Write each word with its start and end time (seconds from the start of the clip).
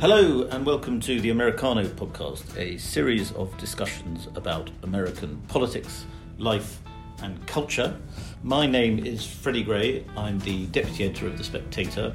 Hello, 0.00 0.48
and 0.50 0.64
welcome 0.64 0.98
to 1.00 1.20
the 1.20 1.28
Americano 1.28 1.84
podcast, 1.84 2.56
a 2.56 2.78
series 2.78 3.32
of 3.32 3.54
discussions 3.58 4.28
about 4.34 4.70
American 4.82 5.36
politics, 5.46 6.06
life, 6.38 6.80
and 7.22 7.46
culture. 7.46 7.94
My 8.42 8.64
name 8.64 9.04
is 9.04 9.26
Freddie 9.26 9.62
Gray. 9.62 10.06
I'm 10.16 10.38
the 10.38 10.64
deputy 10.68 11.04
editor 11.04 11.26
of 11.26 11.36
The 11.36 11.44
Spectator. 11.44 12.14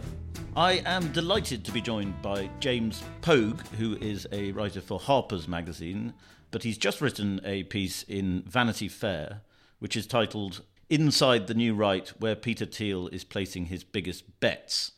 I 0.56 0.82
am 0.84 1.12
delighted 1.12 1.64
to 1.64 1.72
be 1.72 1.80
joined 1.80 2.20
by 2.24 2.50
James 2.60 3.04
Pogue, 3.22 3.62
who 3.78 3.98
is 3.98 4.26
a 4.32 4.52
writer 4.54 4.82
for 4.82 4.98
Harper's 4.98 5.48
Magazine, 5.48 6.16
but 6.50 6.64
he's 6.64 6.80
just 6.80 7.02
written 7.02 7.40
a 7.46 7.66
piece 7.66 8.02
in 8.02 8.42
Vanity 8.48 8.88
Fair, 8.88 9.42
which 9.78 9.96
is 9.96 10.08
titled 10.08 10.64
Inside 10.90 11.46
the 11.46 11.54
New 11.54 11.76
Right, 11.76 12.12
where 12.20 12.36
Peter 12.36 12.66
Thiel 12.66 13.10
is 13.10 13.24
placing 13.24 13.68
his 13.68 13.84
biggest 13.84 14.40
bets. 14.40 14.94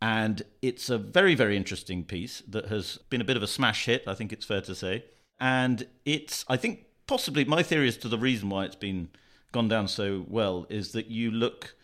And 0.00 0.42
it's 0.60 0.90
a 0.90 0.98
very, 0.98 1.34
very 1.34 1.56
interesting 1.56 2.04
piece 2.04 2.42
that 2.48 2.66
has 2.66 2.98
been 3.08 3.20
a 3.20 3.24
bit 3.24 3.36
of 3.36 3.42
a 3.42 3.46
smash 3.46 3.86
hit, 3.86 4.04
I 4.06 4.14
think 4.14 4.32
it's 4.32 4.44
fair 4.44 4.60
to 4.62 4.74
say. 4.74 5.04
And 5.40 5.86
it's, 6.04 6.44
I 6.48 6.56
think, 6.56 6.86
possibly 7.06 7.44
my 7.44 7.62
theory 7.62 7.88
as 7.88 7.96
to 7.98 8.08
the 8.08 8.18
reason 8.18 8.50
why 8.50 8.64
it's 8.64 8.76
been 8.76 9.08
gone 9.52 9.68
down 9.68 9.88
so 9.88 10.24
well 10.28 10.66
is 10.68 10.92
that 10.92 11.06
you 11.06 11.30
look 11.30 11.76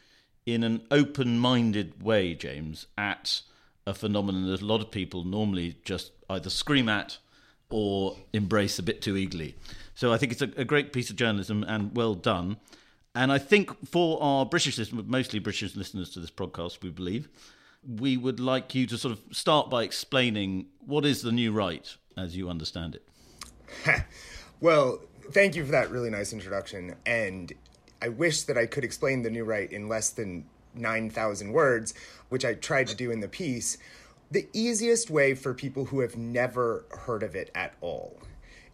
in 0.44 0.62
an 0.62 0.82
open 0.90 1.38
minded 1.38 2.02
way, 2.02 2.34
James, 2.34 2.86
at 2.98 3.42
a 3.86 3.94
phenomenon 3.94 4.46
that 4.46 4.60
a 4.60 4.66
lot 4.66 4.80
of 4.80 4.90
people 4.90 5.24
normally 5.24 5.76
just 5.84 6.12
either 6.28 6.50
scream 6.50 6.88
at 6.88 7.18
or 7.70 8.16
embrace 8.32 8.78
a 8.78 8.82
bit 8.82 9.00
too 9.00 9.16
eagerly. 9.16 9.56
So 9.94 10.12
I 10.12 10.18
think 10.18 10.32
it's 10.32 10.42
a, 10.42 10.50
a 10.56 10.64
great 10.64 10.92
piece 10.92 11.10
of 11.10 11.16
journalism 11.16 11.64
and 11.66 11.96
well 11.96 12.14
done. 12.14 12.58
And 13.14 13.30
I 13.30 13.38
think 13.38 13.88
for 13.88 14.22
our 14.22 14.46
British 14.46 14.78
listeners, 14.78 15.04
mostly 15.06 15.38
British 15.38 15.76
listeners 15.76 16.10
to 16.10 16.20
this 16.20 16.30
podcast, 16.30 16.82
we 16.82 16.90
believe, 16.90 17.28
we 17.86 18.16
would 18.16 18.40
like 18.40 18.74
you 18.74 18.86
to 18.86 18.96
sort 18.96 19.12
of 19.12 19.36
start 19.36 19.70
by 19.70 19.82
explaining 19.82 20.66
what 20.80 21.04
is 21.04 21.22
the 21.22 21.32
new 21.32 21.52
right 21.52 21.96
as 22.16 22.36
you 22.36 22.48
understand 22.48 22.96
it. 22.96 24.04
well, 24.60 25.00
thank 25.32 25.54
you 25.56 25.64
for 25.64 25.72
that 25.72 25.90
really 25.90 26.10
nice 26.10 26.32
introduction. 26.32 26.94
And 27.06 27.52
I 28.00 28.08
wish 28.08 28.42
that 28.42 28.58
I 28.58 28.66
could 28.66 28.84
explain 28.84 29.22
the 29.22 29.30
new 29.30 29.44
right 29.44 29.70
in 29.70 29.88
less 29.88 30.10
than 30.10 30.44
9,000 30.74 31.52
words, 31.52 31.94
which 32.28 32.44
I 32.44 32.54
tried 32.54 32.88
to 32.88 32.96
do 32.96 33.10
in 33.10 33.20
the 33.20 33.28
piece. 33.28 33.78
The 34.30 34.48
easiest 34.52 35.10
way 35.10 35.34
for 35.34 35.52
people 35.52 35.86
who 35.86 36.00
have 36.00 36.16
never 36.16 36.84
heard 36.90 37.22
of 37.22 37.34
it 37.34 37.50
at 37.54 37.74
all 37.80 38.18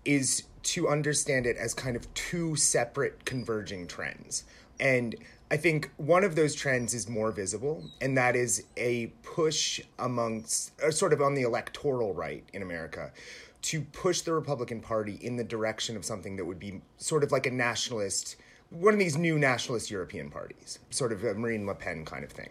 is 0.04 0.44
to 0.62 0.88
understand 0.88 1.46
it 1.46 1.56
as 1.56 1.74
kind 1.74 1.96
of 1.96 2.12
two 2.14 2.56
separate 2.56 3.24
converging 3.24 3.86
trends. 3.86 4.44
And 4.78 5.16
I 5.50 5.56
think 5.56 5.91
one 5.96 6.24
of 6.24 6.36
those 6.36 6.54
trends 6.54 6.92
is 6.92 7.08
more 7.08 7.32
visible, 7.32 7.91
and 8.02 8.16
that 8.18 8.36
is 8.36 8.64
a 8.77 9.06
push 9.22 9.80
amongst, 9.98 10.78
sort 10.92 11.14
of 11.14 11.22
on 11.22 11.34
the 11.34 11.42
electoral 11.42 12.12
right 12.12 12.44
in 12.52 12.60
America, 12.60 13.12
to 13.62 13.80
push 13.80 14.20
the 14.20 14.34
Republican 14.34 14.80
Party 14.80 15.19
in 15.22 15.36
the 15.36 15.44
direction 15.44 15.96
of 15.96 16.04
something 16.04 16.36
that 16.36 16.44
would 16.44 16.58
be 16.58 16.82
sort 16.98 17.24
of 17.24 17.32
like 17.32 17.46
a 17.46 17.50
nationalist, 17.50 18.36
one 18.69 18.92
of 18.92 19.00
these 19.00 19.16
new 19.16 19.38
nationalist 19.38 19.91
European 19.91 20.30
parties, 20.30 20.80
sort 20.91 21.12
of 21.12 21.24
a 21.24 21.32
Marine 21.32 21.66
Le 21.66 21.75
Pen 21.75 22.04
kind 22.04 22.25
of 22.25 22.30
thing. 22.30 22.50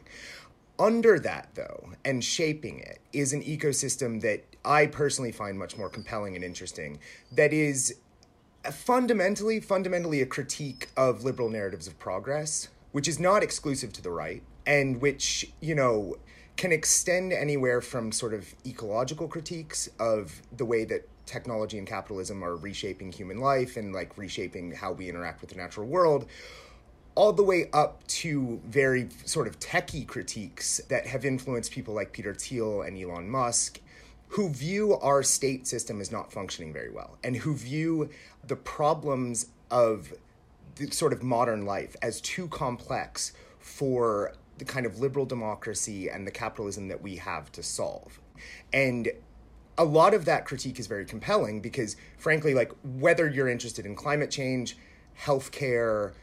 Under 0.79 1.19
that, 1.19 1.49
though, 1.53 1.91
and 2.03 2.23
shaping 2.23 2.79
it, 2.79 2.99
is 3.13 3.31
an 3.31 3.43
ecosystem 3.43 4.21
that 4.21 4.43
I 4.65 4.87
personally 4.87 5.31
find 5.31 5.57
much 5.57 5.77
more 5.77 5.89
compelling 5.89 6.35
and 6.35 6.43
interesting, 6.43 6.99
that 7.31 7.53
is 7.53 7.95
fundamentally 8.71 9.59
fundamentally 9.59 10.19
a 10.21 10.25
critique 10.25 10.89
of 10.97 11.23
liberal 11.23 11.49
narratives 11.49 11.87
of 11.87 11.97
progress 11.99 12.67
which 12.97 13.07
is 13.07 13.19
not 13.19 13.43
exclusive 13.43 13.93
to 13.93 14.01
the 14.01 14.09
right 14.09 14.41
and 14.65 14.99
which, 14.99 15.51
you 15.61 15.75
know, 15.75 16.15
can 16.55 16.71
extend 16.71 17.31
anywhere 17.31 17.79
from 17.79 18.11
sort 18.11 18.33
of 18.33 18.55
ecological 18.65 19.27
critiques 19.27 19.87
of 19.99 20.41
the 20.57 20.65
way 20.65 20.83
that 20.83 21.07
technology 21.27 21.77
and 21.77 21.85
capitalism 21.85 22.43
are 22.43 22.55
reshaping 22.55 23.11
human 23.11 23.37
life 23.37 23.77
and 23.77 23.93
like 23.93 24.17
reshaping 24.17 24.71
how 24.71 24.91
we 24.91 25.07
interact 25.07 25.41
with 25.41 25.51
the 25.51 25.55
natural 25.55 25.85
world 25.85 26.25
all 27.13 27.31
the 27.31 27.43
way 27.43 27.69
up 27.71 28.01
to 28.07 28.59
very 28.65 29.07
sort 29.25 29.45
of 29.45 29.59
techie 29.59 30.07
critiques 30.07 30.81
that 30.89 31.05
have 31.05 31.23
influenced 31.23 31.71
people 31.71 31.93
like 31.93 32.11
Peter 32.11 32.33
Thiel 32.33 32.81
and 32.81 32.97
Elon 32.97 33.29
Musk 33.29 33.79
who 34.29 34.49
view 34.49 34.95
our 34.95 35.21
state 35.21 35.67
system 35.67 36.01
as 36.01 36.11
not 36.11 36.33
functioning 36.33 36.73
very 36.73 36.89
well 36.89 37.19
and 37.23 37.35
who 37.35 37.53
view 37.53 38.09
the 38.47 38.55
problems 38.55 39.49
of 39.69 40.13
the 40.77 40.91
sort 40.91 41.13
of 41.13 41.23
modern 41.23 41.65
life 41.65 41.95
as 42.01 42.21
too 42.21 42.47
complex 42.47 43.33
for 43.59 44.33
the 44.57 44.65
kind 44.65 44.85
of 44.85 44.99
liberal 44.99 45.25
democracy 45.25 46.09
and 46.09 46.25
the 46.25 46.31
capitalism 46.31 46.87
that 46.87 47.01
we 47.01 47.17
have 47.17 47.51
to 47.51 47.63
solve. 47.63 48.19
And 48.73 49.09
a 49.77 49.85
lot 49.85 50.13
of 50.13 50.25
that 50.25 50.45
critique 50.45 50.79
is 50.79 50.87
very 50.87 51.05
compelling 51.05 51.61
because, 51.61 51.95
frankly, 52.17 52.53
like 52.53 52.71
whether 52.83 53.27
you're 53.27 53.47
interested 53.47 53.85
in 53.85 53.95
climate 53.95 54.31
change, 54.31 54.77
healthcare, 55.19 56.13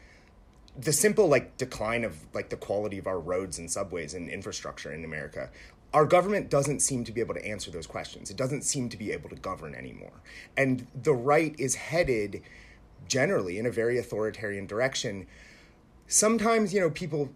the 0.77 0.91
simple 0.91 1.27
like 1.27 1.55
decline 1.57 2.03
of 2.03 2.17
like 2.33 2.49
the 2.49 2.57
quality 2.57 2.97
of 2.97 3.07
our 3.07 3.19
roads 3.19 3.59
and 3.59 3.71
subways 3.71 4.13
and 4.13 4.29
infrastructure 4.29 4.91
in 4.91 5.05
America, 5.05 5.49
our 5.93 6.05
government 6.05 6.49
doesn't 6.49 6.81
seem 6.81 7.05
to 7.05 7.13
be 7.13 7.21
able 7.21 7.33
to 7.33 7.45
answer 7.45 7.71
those 7.71 7.87
questions. 7.87 8.29
It 8.29 8.35
doesn't 8.35 8.63
seem 8.63 8.89
to 8.89 8.97
be 8.97 9.13
able 9.13 9.29
to 9.29 9.35
govern 9.37 9.73
anymore. 9.73 10.21
And 10.57 10.87
the 10.93 11.13
right 11.13 11.55
is 11.57 11.75
headed 11.75 12.41
generally 13.07 13.57
in 13.57 13.65
a 13.65 13.71
very 13.71 13.97
authoritarian 13.97 14.65
direction. 14.65 15.27
Sometimes, 16.07 16.73
you 16.73 16.79
know, 16.79 16.89
people 16.89 17.29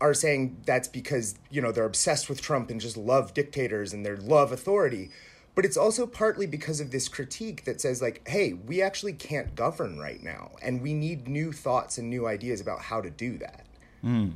are 0.00 0.14
saying 0.14 0.56
that's 0.64 0.88
because, 0.88 1.38
you 1.50 1.60
know, 1.60 1.72
they're 1.72 1.84
obsessed 1.84 2.28
with 2.28 2.40
Trump 2.40 2.70
and 2.70 2.80
just 2.80 2.96
love 2.96 3.34
dictators 3.34 3.92
and 3.92 4.06
they 4.06 4.14
love 4.14 4.52
authority. 4.52 5.10
But 5.54 5.64
it's 5.64 5.76
also 5.76 6.06
partly 6.06 6.46
because 6.46 6.78
of 6.80 6.92
this 6.92 7.08
critique 7.08 7.64
that 7.64 7.80
says, 7.80 8.00
like, 8.00 8.26
hey, 8.28 8.52
we 8.52 8.80
actually 8.80 9.14
can't 9.14 9.56
govern 9.56 9.98
right 9.98 10.22
now. 10.22 10.52
And 10.62 10.80
we 10.80 10.94
need 10.94 11.26
new 11.26 11.50
thoughts 11.50 11.98
and 11.98 12.08
new 12.08 12.28
ideas 12.28 12.60
about 12.60 12.80
how 12.80 13.00
to 13.00 13.10
do 13.10 13.38
that. 13.38 13.66
Mm. 14.04 14.34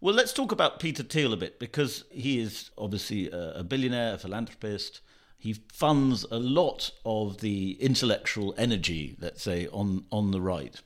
Well, 0.00 0.14
let's 0.14 0.32
talk 0.32 0.50
about 0.50 0.80
Peter 0.80 1.02
Thiel 1.02 1.34
a 1.34 1.36
bit 1.36 1.58
because 1.58 2.04
he 2.10 2.40
is 2.40 2.70
obviously 2.78 3.28
a 3.30 3.62
billionaire, 3.62 4.14
a 4.14 4.18
philanthropist 4.18 5.02
he 5.40 5.54
funds 5.72 6.26
a 6.30 6.38
lot 6.38 6.90
of 7.04 7.38
the 7.38 7.72
intellectual 7.80 8.54
energy, 8.58 9.16
let's 9.18 9.42
say, 9.42 9.66
on 9.68 10.04
on 10.12 10.32
the 10.32 10.40
right. 10.40 10.80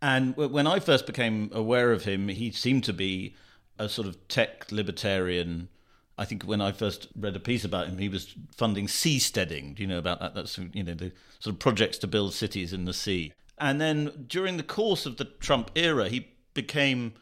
And 0.00 0.36
when 0.36 0.66
I 0.66 0.78
first 0.78 1.06
became 1.06 1.50
aware 1.52 1.90
of 1.92 2.04
him, 2.04 2.28
he 2.28 2.52
seemed 2.52 2.84
to 2.84 2.92
be 2.92 3.34
a 3.78 3.88
sort 3.88 4.06
of 4.06 4.28
tech 4.28 4.70
libertarian. 4.70 5.68
I 6.16 6.24
think 6.24 6.44
when 6.44 6.60
I 6.60 6.70
first 6.70 7.08
read 7.16 7.34
a 7.34 7.40
piece 7.40 7.64
about 7.64 7.88
him, 7.88 7.98
he 7.98 8.08
was 8.08 8.34
funding 8.56 8.86
seasteading. 8.86 9.74
Do 9.74 9.82
you 9.82 9.88
know 9.88 9.98
about 9.98 10.20
that? 10.20 10.36
That's 10.36 10.56
you 10.56 10.84
know 10.84 10.94
the 10.94 11.12
sort 11.40 11.54
of 11.54 11.58
projects 11.58 11.98
to 11.98 12.06
build 12.06 12.32
cities 12.32 12.72
in 12.72 12.84
the 12.84 12.94
sea. 12.94 13.32
And 13.58 13.80
then 13.80 14.24
during 14.28 14.56
the 14.56 14.62
course 14.62 15.04
of 15.04 15.16
the 15.16 15.24
Trump 15.24 15.72
era, 15.74 16.08
he 16.08 16.28
became 16.54 17.14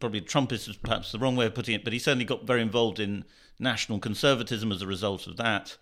probably 0.00 0.22
Trumpist 0.22 0.68
is 0.70 0.76
perhaps 0.76 1.12
the 1.12 1.18
wrong 1.18 1.36
way 1.36 1.46
of 1.46 1.54
putting 1.54 1.74
it, 1.74 1.84
but 1.84 1.92
he 1.92 1.98
certainly 1.98 2.24
got 2.24 2.46
very 2.46 2.62
involved 2.62 2.98
in 2.98 3.24
national 3.58 3.98
conservatism 3.98 4.72
as 4.72 4.80
a 4.80 4.86
result 4.86 5.26
of 5.26 5.36
that 5.36 5.76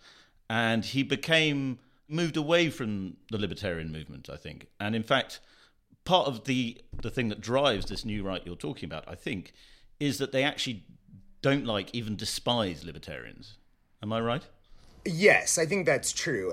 and 0.52 0.84
he 0.84 1.02
became 1.02 1.78
moved 2.08 2.36
away 2.36 2.68
from 2.68 3.16
the 3.30 3.38
libertarian 3.38 3.90
movement, 3.90 4.28
I 4.30 4.36
think. 4.36 4.66
And 4.78 4.94
in 4.94 5.02
fact, 5.02 5.40
part 6.04 6.28
of 6.28 6.44
the 6.44 6.76
the 7.00 7.10
thing 7.10 7.30
that 7.30 7.40
drives 7.40 7.86
this 7.86 8.04
new 8.04 8.22
right 8.22 8.42
you're 8.44 8.54
talking 8.54 8.86
about, 8.86 9.04
I 9.08 9.14
think, 9.14 9.54
is 9.98 10.18
that 10.18 10.30
they 10.30 10.44
actually 10.44 10.84
don't 11.40 11.64
like 11.64 11.88
even 11.94 12.16
despise 12.16 12.84
libertarians. 12.84 13.56
Am 14.02 14.12
I 14.12 14.20
right? 14.20 14.46
Yes, 15.06 15.56
I 15.56 15.64
think 15.64 15.86
that's 15.86 16.12
true. 16.12 16.52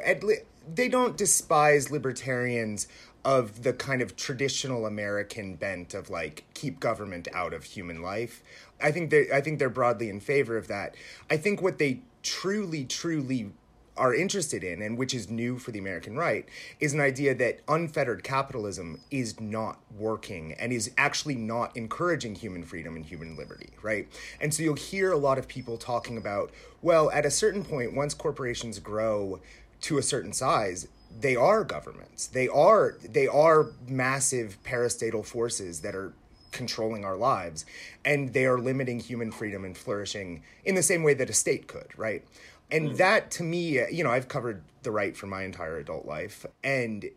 They 0.74 0.88
don't 0.88 1.18
despise 1.18 1.92
libertarians 1.92 2.88
of 3.26 3.64
the 3.64 3.74
kind 3.74 4.02
of 4.02 4.16
traditional 4.16 4.86
American 4.86 5.56
bent 5.56 5.94
of 5.94 6.10
like 6.10 6.46
keep 6.54 6.80
government 6.80 7.28
out 7.34 7.54
of 7.54 7.66
human 7.66 8.02
life. 8.02 8.42
I 8.82 8.92
think 8.92 9.10
they 9.10 9.30
I 9.30 9.42
think 9.42 9.60
they're 9.60 9.70
broadly 9.70 10.10
in 10.10 10.22
favor 10.22 10.56
of 10.56 10.70
that. 10.70 10.96
I 11.30 11.36
think 11.36 11.62
what 11.62 11.80
they 11.80 12.00
truly 12.24 12.86
truly 12.86 13.52
are 14.00 14.16
interested 14.16 14.64
in, 14.64 14.82
and 14.82 14.98
which 14.98 15.14
is 15.14 15.30
new 15.30 15.60
for 15.60 15.72
the 15.72 15.80
American 15.80 16.16
right, 16.16 16.48
is 16.80 16.94
an 16.94 17.02
idea 17.02 17.36
that 17.36 17.60
unfettered 17.68 18.24
capitalism 18.24 19.02
is 19.12 19.40
not 19.40 19.80
working 19.98 20.54
and 20.54 20.74
is 20.74 20.92
actually 20.98 21.36
not 21.36 21.76
encouraging 21.76 22.36
human 22.36 22.64
freedom 22.64 22.96
and 22.96 23.06
human 23.06 23.36
liberty, 23.38 23.70
right? 23.82 24.08
And 24.42 24.54
so 24.54 24.64
you'll 24.64 24.76
hear 24.76 25.12
a 25.12 25.18
lot 25.18 25.38
of 25.38 25.48
people 25.48 25.78
talking 25.78 26.18
about, 26.18 26.52
well, 26.82 27.12
at 27.12 27.26
a 27.26 27.32
certain 27.32 27.64
point, 27.64 27.94
once 27.94 28.14
corporations 28.14 28.80
grow 28.80 29.40
to 29.82 29.98
a 29.98 30.04
certain 30.04 30.34
size, 30.34 30.88
they 31.20 31.36
are 31.36 31.64
governments. 31.64 32.28
They 32.28 32.48
are 32.48 32.98
they 33.04 33.28
are 33.28 33.72
massive 33.88 34.58
parastatal 34.64 35.26
forces 35.26 35.82
that 35.82 35.96
are 35.96 36.14
controlling 36.52 37.06
our 37.06 37.16
lives 37.16 37.66
and 38.04 38.34
they 38.34 38.46
are 38.46 38.58
limiting 38.58 39.00
human 39.00 39.32
freedom 39.32 39.64
and 39.64 39.78
flourishing 39.78 40.42
in 40.66 40.76
the 40.76 40.84
same 40.84 41.04
way 41.04 41.14
that 41.14 41.30
a 41.30 41.34
state 41.34 41.68
could, 41.68 41.88
right? 41.98 42.24
And 42.72 42.92
mm. 42.92 42.98
that 42.98 43.32
to 43.32 43.44
me, 43.44 43.80
you 43.92 44.04
know, 44.04 44.12
I've 44.12 44.28
covered 44.28 44.64
the 44.84 44.92
right 44.92 45.16
for 45.16 45.28
my 45.28 45.44
entire 45.44 45.78
adult 45.78 46.06
life 46.06 46.46
and 46.64 47.10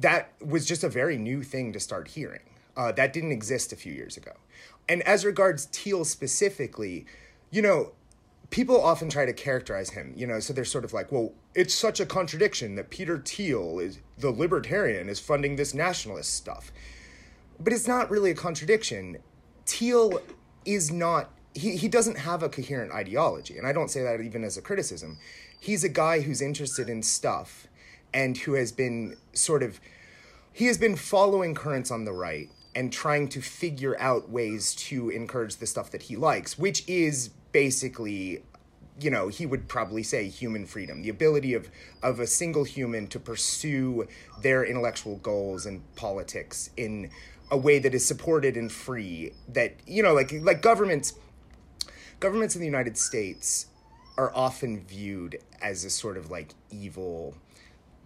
that 0.00 0.32
was 0.40 0.66
just 0.66 0.84
a 0.84 0.88
very 0.88 1.16
new 1.16 1.42
thing 1.42 1.72
to 1.72 1.80
start 1.80 2.08
hearing. 2.08 2.42
Uh, 2.76 2.92
that 2.92 3.12
didn't 3.12 3.32
exist 3.32 3.72
a 3.72 3.76
few 3.76 3.92
years 3.92 4.16
ago. 4.16 4.32
And 4.88 5.02
as 5.02 5.24
regards 5.24 5.66
Thiel 5.66 6.04
specifically, 6.04 7.06
you 7.50 7.62
know, 7.62 7.92
people 8.50 8.80
often 8.80 9.08
try 9.08 9.26
to 9.26 9.32
characterize 9.32 9.90
him, 9.90 10.12
you 10.16 10.26
know, 10.26 10.40
so 10.40 10.52
they're 10.52 10.64
sort 10.64 10.84
of 10.84 10.92
like, 10.92 11.12
well, 11.12 11.32
it's 11.54 11.74
such 11.74 12.00
a 12.00 12.06
contradiction 12.06 12.76
that 12.76 12.90
Peter 12.90 13.18
Thiel 13.18 13.78
is 13.78 13.98
the 14.18 14.30
libertarian 14.30 15.08
is 15.08 15.20
funding 15.20 15.56
this 15.56 15.74
nationalist 15.74 16.34
stuff. 16.34 16.72
But 17.60 17.72
it's 17.72 17.86
not 17.86 18.10
really 18.10 18.30
a 18.30 18.34
contradiction. 18.34 19.18
Thiel 19.66 20.20
is 20.64 20.90
not 20.90 21.30
he, 21.54 21.76
he 21.76 21.88
doesn't 21.88 22.18
have 22.18 22.42
a 22.42 22.48
coherent 22.48 22.92
ideology, 22.92 23.58
and 23.58 23.66
I 23.66 23.72
don't 23.72 23.90
say 23.90 24.02
that 24.02 24.20
even 24.20 24.44
as 24.44 24.56
a 24.56 24.62
criticism. 24.62 25.18
He's 25.58 25.84
a 25.84 25.88
guy 25.88 26.20
who's 26.20 26.42
interested 26.42 26.88
in 26.88 27.02
stuff 27.02 27.68
and 28.12 28.36
who 28.36 28.54
has 28.54 28.72
been 28.72 29.16
sort 29.32 29.62
of 29.62 29.80
he 30.52 30.66
has 30.66 30.76
been 30.76 30.96
following 30.96 31.54
currents 31.54 31.90
on 31.90 32.04
the 32.04 32.12
right 32.12 32.50
and 32.74 32.92
trying 32.92 33.28
to 33.28 33.40
figure 33.40 33.98
out 33.98 34.28
ways 34.28 34.74
to 34.74 35.08
encourage 35.10 35.56
the 35.56 35.66
stuff 35.66 35.90
that 35.90 36.02
he 36.02 36.16
likes, 36.16 36.58
which 36.58 36.86
is 36.88 37.30
basically 37.52 38.42
you 39.00 39.10
know 39.10 39.28
he 39.28 39.46
would 39.46 39.68
probably 39.68 40.02
say 40.02 40.28
human 40.28 40.66
freedom 40.66 41.02
the 41.02 41.08
ability 41.08 41.54
of 41.54 41.70
of 42.02 42.20
a 42.20 42.26
single 42.26 42.64
human 42.64 43.06
to 43.06 43.18
pursue 43.18 44.06
their 44.42 44.64
intellectual 44.64 45.16
goals 45.16 45.64
and 45.64 45.82
politics 45.96 46.68
in 46.76 47.10
a 47.50 47.56
way 47.56 47.78
that 47.78 47.94
is 47.94 48.04
supported 48.04 48.54
and 48.56 48.70
free 48.70 49.32
that 49.48 49.74
you 49.86 50.02
know 50.02 50.12
like 50.12 50.32
like 50.42 50.60
governments 50.60 51.14
governments 52.22 52.54
in 52.54 52.60
the 52.60 52.66
United 52.66 52.96
States 52.96 53.66
are 54.16 54.30
often 54.32 54.80
viewed 54.80 55.40
as 55.60 55.84
a 55.84 55.90
sort 55.90 56.16
of 56.16 56.30
like 56.30 56.54
evil 56.70 57.34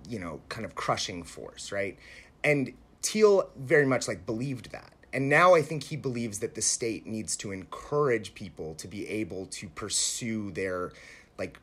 you 0.08 0.18
know 0.18 0.40
kind 0.48 0.64
of 0.64 0.74
crushing 0.74 1.22
force 1.22 1.70
right 1.70 1.98
and 2.42 2.72
Thiel 3.02 3.50
very 3.56 3.84
much 3.84 4.08
like 4.08 4.24
believed 4.24 4.72
that 4.72 4.94
and 5.12 5.28
now 5.28 5.54
I 5.54 5.60
think 5.60 5.84
he 5.84 5.96
believes 5.96 6.38
that 6.38 6.54
the 6.54 6.62
state 6.62 7.06
needs 7.06 7.36
to 7.36 7.52
encourage 7.52 8.34
people 8.34 8.74
to 8.76 8.88
be 8.88 9.06
able 9.06 9.46
to 9.46 9.68
pursue 9.68 10.50
their 10.50 10.92
like 11.38 11.58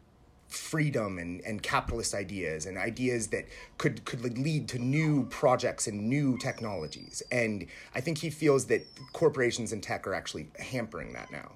freedom 0.48 1.18
and, 1.18 1.42
and 1.42 1.64
capitalist 1.64 2.14
ideas 2.14 2.68
and 2.68 2.78
ideas 2.78 3.28
that 3.30 3.46
could 3.80 4.06
could 4.06 4.38
lead 4.38 4.68
to 4.70 4.78
new 4.78 5.26
projects 5.26 5.88
and 5.88 6.08
new 6.08 6.38
technologies. 6.38 7.24
And 7.32 7.66
I 7.96 8.02
think 8.02 8.20
he 8.20 8.30
feels 8.30 8.66
that 8.68 8.86
corporations 9.14 9.72
and 9.72 9.82
tech 9.82 10.06
are 10.06 10.14
actually 10.14 10.50
hampering 10.60 11.14
that 11.14 11.32
now. 11.32 11.54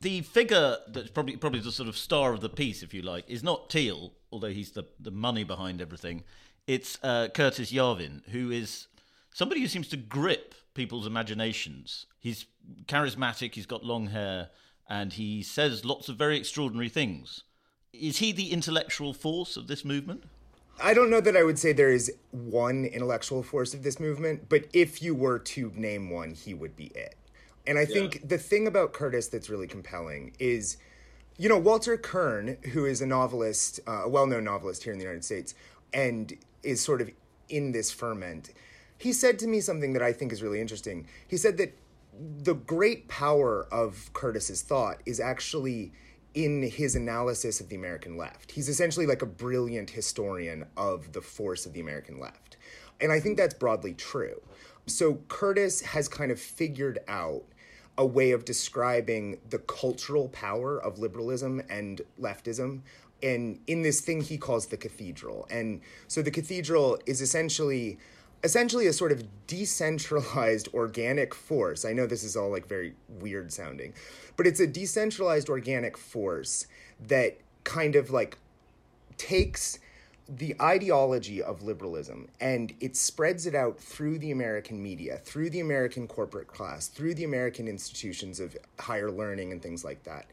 The 0.00 0.20
figure 0.20 0.76
that's 0.86 1.10
probably 1.10 1.36
probably 1.36 1.60
the 1.60 1.72
sort 1.72 1.88
of 1.88 1.96
star 1.96 2.32
of 2.32 2.40
the 2.40 2.48
piece, 2.48 2.82
if 2.82 2.94
you 2.94 3.02
like, 3.02 3.28
is 3.28 3.42
not 3.42 3.70
Thiel, 3.70 4.12
although 4.30 4.50
he's 4.50 4.70
the, 4.70 4.84
the 5.00 5.10
money 5.10 5.42
behind 5.42 5.80
everything. 5.80 6.22
It's 6.68 6.98
uh, 7.02 7.28
Curtis 7.34 7.72
Yarvin, 7.72 8.28
who 8.28 8.50
is 8.50 8.86
somebody 9.34 9.60
who 9.60 9.66
seems 9.66 9.88
to 9.88 9.96
grip 9.96 10.54
people's 10.74 11.06
imaginations. 11.06 12.06
He's 12.20 12.46
charismatic, 12.86 13.54
he's 13.54 13.66
got 13.66 13.84
long 13.84 14.08
hair, 14.08 14.50
and 14.88 15.12
he 15.12 15.42
says 15.42 15.84
lots 15.84 16.08
of 16.08 16.16
very 16.16 16.36
extraordinary 16.36 16.88
things. 16.88 17.42
Is 17.92 18.18
he 18.18 18.30
the 18.30 18.52
intellectual 18.52 19.12
force 19.12 19.56
of 19.56 19.66
this 19.66 19.84
movement? 19.84 20.24
I 20.80 20.94
don't 20.94 21.10
know 21.10 21.20
that 21.20 21.36
I 21.36 21.42
would 21.42 21.58
say 21.58 21.72
there 21.72 21.90
is 21.90 22.12
one 22.30 22.84
intellectual 22.84 23.42
force 23.42 23.74
of 23.74 23.82
this 23.82 23.98
movement, 23.98 24.48
but 24.48 24.66
if 24.72 25.02
you 25.02 25.14
were 25.14 25.40
to 25.40 25.72
name 25.74 26.10
one, 26.10 26.34
he 26.34 26.54
would 26.54 26.76
be 26.76 26.86
it. 26.94 27.16
And 27.68 27.78
I 27.78 27.84
think 27.84 28.28
the 28.28 28.38
thing 28.38 28.66
about 28.66 28.92
Curtis 28.92 29.28
that's 29.28 29.48
really 29.48 29.66
compelling 29.66 30.34
is, 30.38 30.78
you 31.36 31.48
know, 31.48 31.58
Walter 31.58 31.96
Kirn, 31.96 32.56
who 32.72 32.86
is 32.86 33.00
a 33.00 33.06
novelist, 33.06 33.78
uh, 33.86 34.04
a 34.04 34.08
well 34.08 34.26
known 34.26 34.44
novelist 34.44 34.84
here 34.84 34.92
in 34.92 34.98
the 34.98 35.04
United 35.04 35.24
States, 35.24 35.54
and 35.92 36.36
is 36.62 36.80
sort 36.80 37.00
of 37.00 37.10
in 37.48 37.72
this 37.72 37.90
ferment 37.92 38.52
he 38.98 39.12
said 39.12 39.38
to 39.38 39.46
me 39.46 39.60
something 39.60 39.92
that 39.92 40.02
I 40.02 40.12
think 40.12 40.32
is 40.32 40.42
really 40.42 40.60
interesting. 40.60 41.06
He 41.26 41.36
said 41.36 41.56
that 41.58 41.78
the 42.20 42.54
great 42.54 43.08
power 43.08 43.68
of 43.70 44.10
Curtis's 44.12 44.62
thought 44.62 45.00
is 45.06 45.20
actually 45.20 45.92
in 46.34 46.62
his 46.62 46.96
analysis 46.96 47.60
of 47.60 47.68
the 47.68 47.76
American 47.76 48.16
left. 48.16 48.52
He's 48.52 48.68
essentially 48.68 49.06
like 49.06 49.22
a 49.22 49.26
brilliant 49.26 49.90
historian 49.90 50.66
of 50.76 51.12
the 51.12 51.20
force 51.20 51.64
of 51.64 51.72
the 51.72 51.80
American 51.80 52.18
left. 52.18 52.56
And 53.00 53.12
I 53.12 53.20
think 53.20 53.36
that's 53.36 53.54
broadly 53.54 53.94
true. 53.94 54.42
So 54.86 55.20
Curtis 55.28 55.80
has 55.80 56.08
kind 56.08 56.32
of 56.32 56.40
figured 56.40 56.98
out 57.06 57.44
a 57.98 58.06
way 58.06 58.30
of 58.30 58.44
describing 58.44 59.38
the 59.50 59.58
cultural 59.58 60.28
power 60.28 60.80
of 60.80 60.98
liberalism 60.98 61.60
and 61.68 62.00
leftism 62.18 62.80
and 63.22 63.58
in 63.66 63.82
this 63.82 64.00
thing 64.00 64.20
he 64.20 64.38
calls 64.38 64.66
the 64.66 64.76
cathedral. 64.76 65.46
And 65.50 65.80
so 66.06 66.22
the 66.22 66.30
cathedral 66.30 66.98
is 67.06 67.20
essentially 67.20 67.98
essentially 68.44 68.86
a 68.86 68.92
sort 68.92 69.10
of 69.10 69.24
decentralized 69.48 70.68
organic 70.74 71.34
force. 71.34 71.84
I 71.84 71.92
know 71.92 72.06
this 72.06 72.22
is 72.22 72.36
all 72.36 72.50
like 72.50 72.68
very 72.68 72.94
weird 73.08 73.52
sounding, 73.52 73.94
but 74.36 74.46
it's 74.46 74.60
a 74.60 74.66
decentralized 74.66 75.48
organic 75.48 75.98
force 75.98 76.66
that 77.08 77.38
kind 77.64 77.96
of 77.96 78.10
like 78.10 78.38
takes 79.16 79.80
the 80.28 80.54
ideology 80.60 81.42
of 81.42 81.62
liberalism 81.62 82.28
and 82.38 82.74
it 82.80 82.96
spreads 82.96 83.46
it 83.46 83.54
out 83.54 83.78
through 83.80 84.18
the 84.18 84.30
American 84.30 84.82
media, 84.82 85.20
through 85.24 85.48
the 85.48 85.60
American 85.60 86.06
corporate 86.06 86.48
class, 86.48 86.88
through 86.88 87.14
the 87.14 87.24
American 87.24 87.66
institutions 87.66 88.38
of 88.38 88.56
higher 88.78 89.10
learning 89.10 89.52
and 89.52 89.62
things 89.62 89.84
like 89.84 90.04
that. 90.04 90.26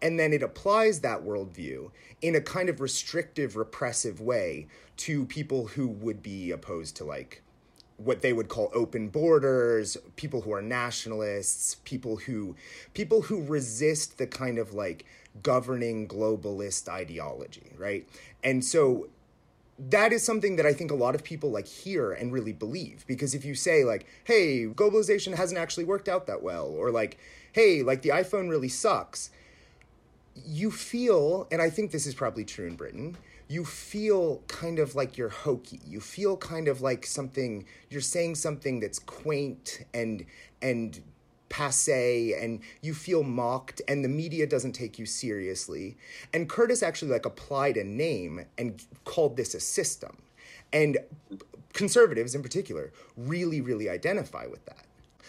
And 0.00 0.18
then 0.18 0.32
it 0.32 0.42
applies 0.42 1.00
that 1.00 1.24
worldview 1.24 1.90
in 2.22 2.36
a 2.36 2.40
kind 2.40 2.68
of 2.68 2.80
restrictive, 2.80 3.56
repressive 3.56 4.20
way 4.20 4.68
to 4.98 5.26
people 5.26 5.66
who 5.66 5.88
would 5.88 6.22
be 6.22 6.52
opposed 6.52 6.96
to 6.96 7.04
like 7.04 7.42
what 7.96 8.22
they 8.22 8.32
would 8.32 8.48
call 8.48 8.70
open 8.72 9.08
borders, 9.08 9.96
people 10.16 10.40
who 10.42 10.52
are 10.52 10.62
nationalists, 10.62 11.76
people 11.84 12.16
who 12.16 12.54
people 12.94 13.22
who 13.22 13.42
resist 13.42 14.16
the 14.16 14.26
kind 14.26 14.58
of 14.58 14.72
like 14.72 15.04
governing 15.42 16.08
globalist 16.08 16.88
ideology, 16.88 17.72
right? 17.76 18.08
And 18.42 18.64
so 18.64 19.08
that 19.88 20.12
is 20.12 20.22
something 20.22 20.56
that 20.56 20.66
I 20.66 20.72
think 20.72 20.90
a 20.90 20.94
lot 20.94 21.14
of 21.14 21.24
people 21.24 21.50
like 21.50 21.66
hear 21.66 22.12
and 22.12 22.32
really 22.32 22.52
believe 22.52 23.04
because 23.06 23.34
if 23.34 23.44
you 23.44 23.54
say 23.54 23.84
like, 23.84 24.06
"Hey, 24.24 24.66
globalization 24.66 25.34
hasn't 25.34 25.58
actually 25.58 25.84
worked 25.84 26.08
out 26.08 26.26
that 26.26 26.42
well," 26.42 26.66
or 26.66 26.90
like, 26.90 27.16
"Hey, 27.52 27.82
like 27.82 28.02
the 28.02 28.10
iPhone 28.10 28.50
really 28.50 28.68
sucks," 28.68 29.30
you 30.34 30.70
feel, 30.70 31.48
and 31.50 31.62
I 31.62 31.70
think 31.70 31.90
this 31.90 32.06
is 32.06 32.14
probably 32.14 32.44
true 32.44 32.66
in 32.66 32.76
Britain, 32.76 33.16
you 33.48 33.64
feel 33.64 34.42
kind 34.46 34.78
of 34.78 34.94
like 34.94 35.16
you're 35.16 35.28
hokey. 35.28 35.80
You 35.84 36.00
feel 36.00 36.36
kind 36.36 36.68
of 36.68 36.80
like 36.80 37.04
something 37.04 37.64
you're 37.88 38.00
saying 38.00 38.36
something 38.36 38.80
that's 38.80 38.98
quaint 38.98 39.84
and 39.92 40.24
and 40.62 41.00
passe 41.50 42.32
and 42.32 42.60
you 42.80 42.94
feel 42.94 43.22
mocked 43.22 43.82
and 43.86 44.02
the 44.02 44.08
media 44.08 44.46
doesn't 44.46 44.72
take 44.72 44.98
you 44.98 45.04
seriously. 45.04 45.98
And 46.32 46.48
Curtis 46.48 46.82
actually 46.82 47.10
like 47.10 47.26
applied 47.26 47.76
a 47.76 47.84
name 47.84 48.46
and 48.56 48.82
called 49.04 49.36
this 49.36 49.54
a 49.54 49.60
system. 49.60 50.22
And 50.72 50.96
conservatives 51.74 52.34
in 52.34 52.42
particular 52.42 52.92
really 53.16 53.60
really 53.60 53.88
identify 53.90 54.46
with 54.46 54.64
that. 54.64 54.86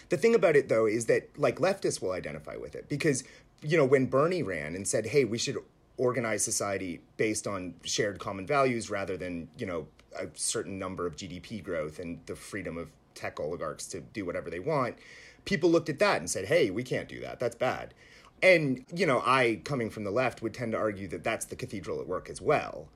The 0.09 0.17
thing 0.17 0.35
about 0.35 0.55
it 0.55 0.69
though 0.69 0.85
is 0.85 1.07
that 1.07 1.27
like 1.37 1.57
leftists 1.57 2.01
will 2.01 2.11
identify 2.11 2.55
with 2.55 2.75
it 2.75 2.87
because 2.87 3.23
you 3.61 3.77
know 3.77 3.85
when 3.85 4.05
Bernie 4.05 4.43
ran 4.43 4.75
and 4.75 4.87
said, 4.87 5.07
"Hey, 5.07 5.23
we 5.25 5.37
should 5.37 5.57
organize 5.97 6.43
society 6.43 6.99
based 7.17 7.45
on 7.45 7.75
shared 7.83 8.19
common 8.19 8.47
values 8.47 8.89
rather 8.89 9.17
than 9.17 9.47
you 9.57 9.65
know 9.65 9.87
a 10.19 10.27
certain 10.33 10.77
number 10.77 11.05
of 11.05 11.15
GDP 11.15 11.63
growth 11.63 11.99
and 11.99 12.19
the 12.25 12.35
freedom 12.35 12.77
of 12.77 12.89
tech 13.13 13.39
oligarchs 13.39 13.85
to 13.87 14.01
do 14.01 14.25
whatever 14.25 14.49
they 14.49 14.59
want, 14.59 14.97
people 15.45 15.69
looked 15.69 15.89
at 15.89 15.99
that 15.99 16.19
and 16.19 16.29
said, 16.29 16.45
"Hey, 16.45 16.69
we 16.69 16.83
can't 16.83 17.07
do 17.07 17.19
that. 17.21 17.39
That's 17.39 17.55
bad." 17.55 17.93
And 18.43 18.85
you 18.93 19.05
know, 19.05 19.21
I 19.25 19.61
coming 19.63 19.89
from 19.89 20.03
the 20.03 20.11
left 20.11 20.41
would 20.41 20.53
tend 20.53 20.71
to 20.73 20.77
argue 20.77 21.07
that 21.09 21.23
that's 21.23 21.45
the 21.45 21.55
cathedral 21.55 21.99
at 21.99 22.07
work 22.07 22.29
as 22.29 22.41
well. 22.41 22.87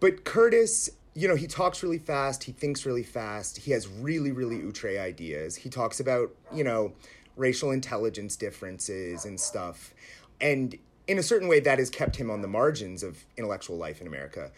But 0.00 0.24
Curtis, 0.24 0.90
you 1.14 1.28
know, 1.28 1.36
he 1.36 1.46
talks 1.46 1.82
really 1.82 1.98
fast, 1.98 2.44
he 2.44 2.52
thinks 2.52 2.84
really 2.84 3.02
fast, 3.02 3.58
he 3.58 3.72
has 3.72 3.88
really 3.88 4.32
really 4.32 4.62
outre 4.62 4.98
ideas. 4.98 5.56
He 5.56 5.68
talks 5.68 6.00
about, 6.00 6.34
you 6.52 6.64
know, 6.64 6.92
racial 7.36 7.70
intelligence 7.70 8.36
differences 8.36 9.24
and 9.24 9.38
stuff. 9.40 9.94
And 10.40 10.76
in 11.06 11.18
a 11.18 11.22
certain 11.22 11.48
way, 11.48 11.60
that 11.60 11.78
has 11.78 11.90
kept 11.90 12.16
him 12.16 12.30
on 12.30 12.42
the 12.42 12.48
margins 12.48 13.02
of 13.02 13.24
intellectual 13.36 13.76
life 13.76 14.00
in 14.00 14.06
America. 14.06 14.50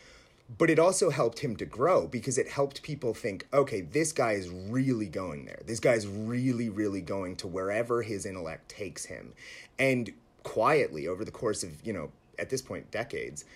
But 0.58 0.68
it 0.68 0.78
also 0.78 1.10
helped 1.10 1.38
him 1.38 1.56
to 1.56 1.64
grow 1.64 2.06
because 2.06 2.36
it 2.36 2.48
helped 2.48 2.82
people 2.82 3.14
think, 3.14 3.46
okay, 3.52 3.80
this 3.80 4.12
guy 4.12 4.32
is 4.32 4.48
really 4.48 5.06
going 5.06 5.46
there. 5.46 5.60
This 5.66 5.80
guy's 5.80 6.06
really, 6.06 6.68
really 6.68 7.00
going 7.00 7.36
to 7.36 7.46
wherever 7.46 8.02
his 8.02 8.26
intellect 8.26 8.68
takes 8.68 9.06
him. 9.06 9.32
And 9.78 10.12
quietly, 10.42 11.08
over 11.08 11.24
the 11.24 11.30
course 11.30 11.64
of, 11.64 11.70
you 11.84 11.92
know, 11.94 12.10
at 12.38 12.50
this 12.50 12.60
point, 12.60 12.90
decades, 12.90 13.46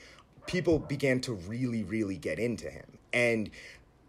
people 0.47 0.79
began 0.79 1.21
to 1.21 1.35
really, 1.35 1.85
really 1.85 2.17
get 2.17 2.39
into 2.39 2.71
him. 2.71 2.99
And 3.13 3.51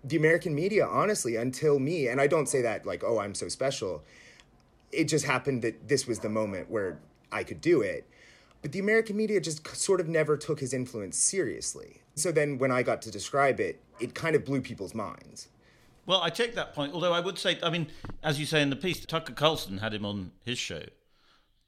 the 0.03 0.15
American 0.15 0.55
media, 0.55 0.87
honestly, 0.87 1.35
until 1.35 1.79
me, 1.79 2.07
and 2.07 2.21
I 2.21 2.27
don't 2.27 2.47
say 2.47 2.61
that 2.61 2.85
like, 2.85 3.03
oh, 3.03 3.19
I'm 3.19 3.35
so 3.35 3.49
special. 3.49 4.03
It 4.91 5.05
just 5.05 5.25
happened 5.25 5.61
that 5.63 5.89
this 5.89 6.07
was 6.07 6.19
the 6.19 6.29
moment 6.29 6.71
where 6.71 6.99
I 7.31 7.43
could 7.43 7.61
do 7.61 7.81
it. 7.81 8.07
But 8.61 8.71
the 8.71 8.79
American 8.79 9.15
media 9.15 9.39
just 9.39 9.67
sort 9.75 9.99
of 9.99 10.07
never 10.07 10.37
took 10.37 10.59
his 10.59 10.73
influence 10.73 11.17
seriously. 11.17 12.01
So 12.19 12.31
then 12.31 12.57
when 12.57 12.71
I 12.71 12.83
got 12.83 13.01
to 13.03 13.11
describe 13.11 13.59
it, 13.59 13.81
it 13.99 14.13
kind 14.13 14.35
of 14.35 14.45
blew 14.45 14.61
people's 14.61 14.93
minds. 14.93 15.49
Well, 16.05 16.21
I 16.21 16.29
take 16.29 16.55
that 16.55 16.73
point, 16.73 16.93
although 16.93 17.13
I 17.13 17.19
would 17.19 17.37
say, 17.37 17.59
I 17.61 17.69
mean, 17.69 17.87
as 18.23 18.39
you 18.39 18.45
say 18.45 18.61
in 18.61 18.69
the 18.69 18.75
piece, 18.75 19.05
Tucker 19.05 19.33
Carlson 19.33 19.77
had 19.77 19.93
him 19.93 20.05
on 20.05 20.31
his 20.43 20.57
show. 20.57 20.81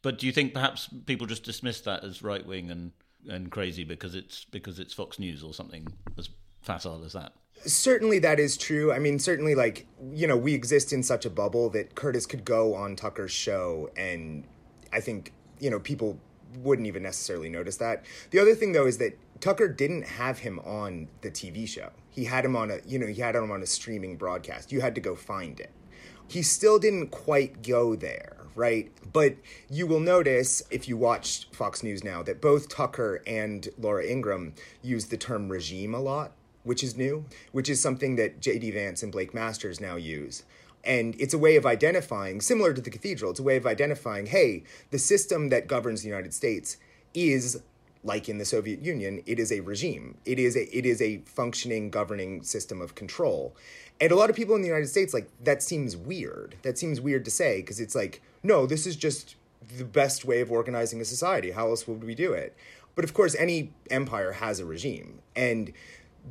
But 0.01 0.17
do 0.17 0.25
you 0.25 0.31
think 0.31 0.53
perhaps 0.53 0.89
people 1.05 1.27
just 1.27 1.43
dismiss 1.43 1.81
that 1.81 2.03
as 2.03 2.23
right 2.23 2.45
wing 2.45 2.71
and, 2.71 2.91
and 3.29 3.51
crazy 3.51 3.83
because 3.83 4.15
it's 4.15 4.45
because 4.45 4.79
it's 4.79 4.93
Fox 4.93 5.19
News 5.19 5.43
or 5.43 5.53
something 5.53 5.87
as 6.17 6.29
facile 6.61 7.03
as 7.05 7.13
that? 7.13 7.33
Certainly 7.65 8.19
that 8.19 8.39
is 8.39 8.57
true. 8.57 8.91
I 8.91 8.97
mean, 8.97 9.19
certainly 9.19 9.53
like, 9.53 9.85
you 10.11 10.25
know, 10.25 10.37
we 10.37 10.55
exist 10.55 10.91
in 10.91 11.03
such 11.03 11.25
a 11.25 11.29
bubble 11.29 11.69
that 11.69 11.93
Curtis 11.93 12.25
could 12.25 12.43
go 12.43 12.73
on 12.73 12.95
Tucker's 12.95 13.31
show 13.31 13.91
and 13.95 14.45
I 14.91 15.01
think, 15.01 15.33
you 15.59 15.69
know, 15.69 15.79
people 15.79 16.19
wouldn't 16.57 16.87
even 16.87 17.03
necessarily 17.03 17.49
notice 17.49 17.77
that. 17.77 18.05
The 18.31 18.39
other 18.39 18.55
thing 18.55 18.71
though 18.71 18.87
is 18.87 18.97
that 18.99 19.17
Tucker 19.39 19.67
didn't 19.67 20.03
have 20.03 20.39
him 20.39 20.59
on 20.59 21.07
the 21.21 21.31
TV 21.31 21.67
show. 21.67 21.89
He 22.11 22.25
had 22.25 22.45
him 22.45 22.55
on 22.55 22.69
a, 22.69 22.79
you 22.85 22.99
know, 22.99 23.07
he 23.07 23.21
had 23.21 23.35
him 23.35 23.51
on 23.51 23.61
a 23.63 23.65
streaming 23.65 24.15
broadcast. 24.15 24.71
You 24.71 24.81
had 24.81 24.95
to 24.95 25.01
go 25.01 25.15
find 25.15 25.59
it. 25.59 25.71
He 26.27 26.43
still 26.43 26.79
didn't 26.79 27.07
quite 27.07 27.63
go 27.63 27.95
there, 27.95 28.37
right? 28.55 28.91
But 29.11 29.35
you 29.69 29.87
will 29.87 29.99
notice 29.99 30.61
if 30.69 30.87
you 30.87 30.95
watch 30.95 31.47
Fox 31.51 31.83
News 31.83 32.03
now 32.03 32.23
that 32.23 32.39
both 32.39 32.69
Tucker 32.69 33.21
and 33.25 33.67
Laura 33.77 34.05
Ingraham 34.05 34.53
use 34.81 35.05
the 35.05 35.17
term 35.17 35.49
regime 35.49 35.93
a 35.93 35.99
lot, 35.99 36.33
which 36.63 36.83
is 36.83 36.95
new, 36.95 37.25
which 37.51 37.69
is 37.69 37.81
something 37.81 38.15
that 38.17 38.39
JD 38.39 38.73
Vance 38.73 39.03
and 39.03 39.11
Blake 39.11 39.33
Masters 39.33 39.81
now 39.81 39.95
use. 39.95 40.43
And 40.83 41.15
it's 41.19 41.33
a 41.33 41.37
way 41.37 41.55
of 41.55 41.65
identifying, 41.65 42.41
similar 42.41 42.73
to 42.73 42.81
the 42.81 42.89
cathedral, 42.89 43.31
it's 43.31 43.39
a 43.39 43.43
way 43.43 43.57
of 43.57 43.67
identifying 43.67 44.27
hey, 44.27 44.63
the 44.89 44.99
system 44.99 45.49
that 45.49 45.67
governs 45.67 46.01
the 46.01 46.09
United 46.09 46.33
States 46.33 46.77
is 47.13 47.61
like 48.03 48.27
in 48.27 48.37
the 48.37 48.45
Soviet 48.45 48.81
Union, 48.81 49.21
it 49.25 49.39
is 49.39 49.51
a 49.51 49.59
regime. 49.59 50.17
It 50.25 50.39
is 50.39 50.55
a 50.55 50.75
it 50.75 50.85
is 50.85 51.01
a 51.01 51.19
functioning 51.25 51.89
governing 51.89 52.43
system 52.43 52.81
of 52.81 52.95
control. 52.95 53.55
And 53.99 54.11
a 54.11 54.15
lot 54.15 54.29
of 54.31 54.35
people 54.35 54.55
in 54.55 54.61
the 54.61 54.67
United 54.67 54.87
States 54.87 55.13
like 55.13 55.29
that 55.43 55.61
seems 55.61 55.95
weird. 55.95 56.55
That 56.63 56.77
seems 56.77 56.99
weird 56.99 57.25
to 57.25 57.31
say 57.31 57.61
because 57.61 57.79
it's 57.79 57.95
like, 57.95 58.21
no, 58.41 58.65
this 58.65 58.87
is 58.87 58.95
just 58.95 59.35
the 59.77 59.85
best 59.85 60.25
way 60.25 60.41
of 60.41 60.51
organizing 60.51 60.99
a 61.01 61.05
society. 61.05 61.51
How 61.51 61.67
else 61.67 61.87
would 61.87 62.03
we 62.03 62.15
do 62.15 62.33
it? 62.33 62.55
But 62.95 63.05
of 63.05 63.13
course, 63.13 63.35
any 63.35 63.71
empire 63.89 64.33
has 64.33 64.59
a 64.59 64.65
regime. 64.65 65.19
And 65.35 65.71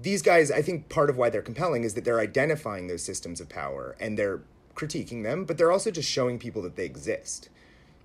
these 0.03 0.23
guys, 0.23 0.51
I 0.51 0.63
think 0.63 0.89
part 0.89 1.11
of 1.11 1.17
why 1.17 1.31
they're 1.31 1.43
compelling 1.43 1.85
is 1.85 1.95
that 1.95 2.05
they're 2.05 2.21
identifying 2.21 2.87
those 2.87 3.03
systems 3.03 3.41
of 3.41 3.49
power 3.49 3.97
and 4.01 4.19
they're 4.19 4.43
critiquing 4.75 5.23
them, 5.23 5.45
but 5.45 5.59
they're 5.59 5.73
also 5.73 5.91
just 5.91 6.09
showing 6.09 6.39
people 6.39 6.63
that 6.63 6.77
they 6.77 6.85
exist. 6.85 7.49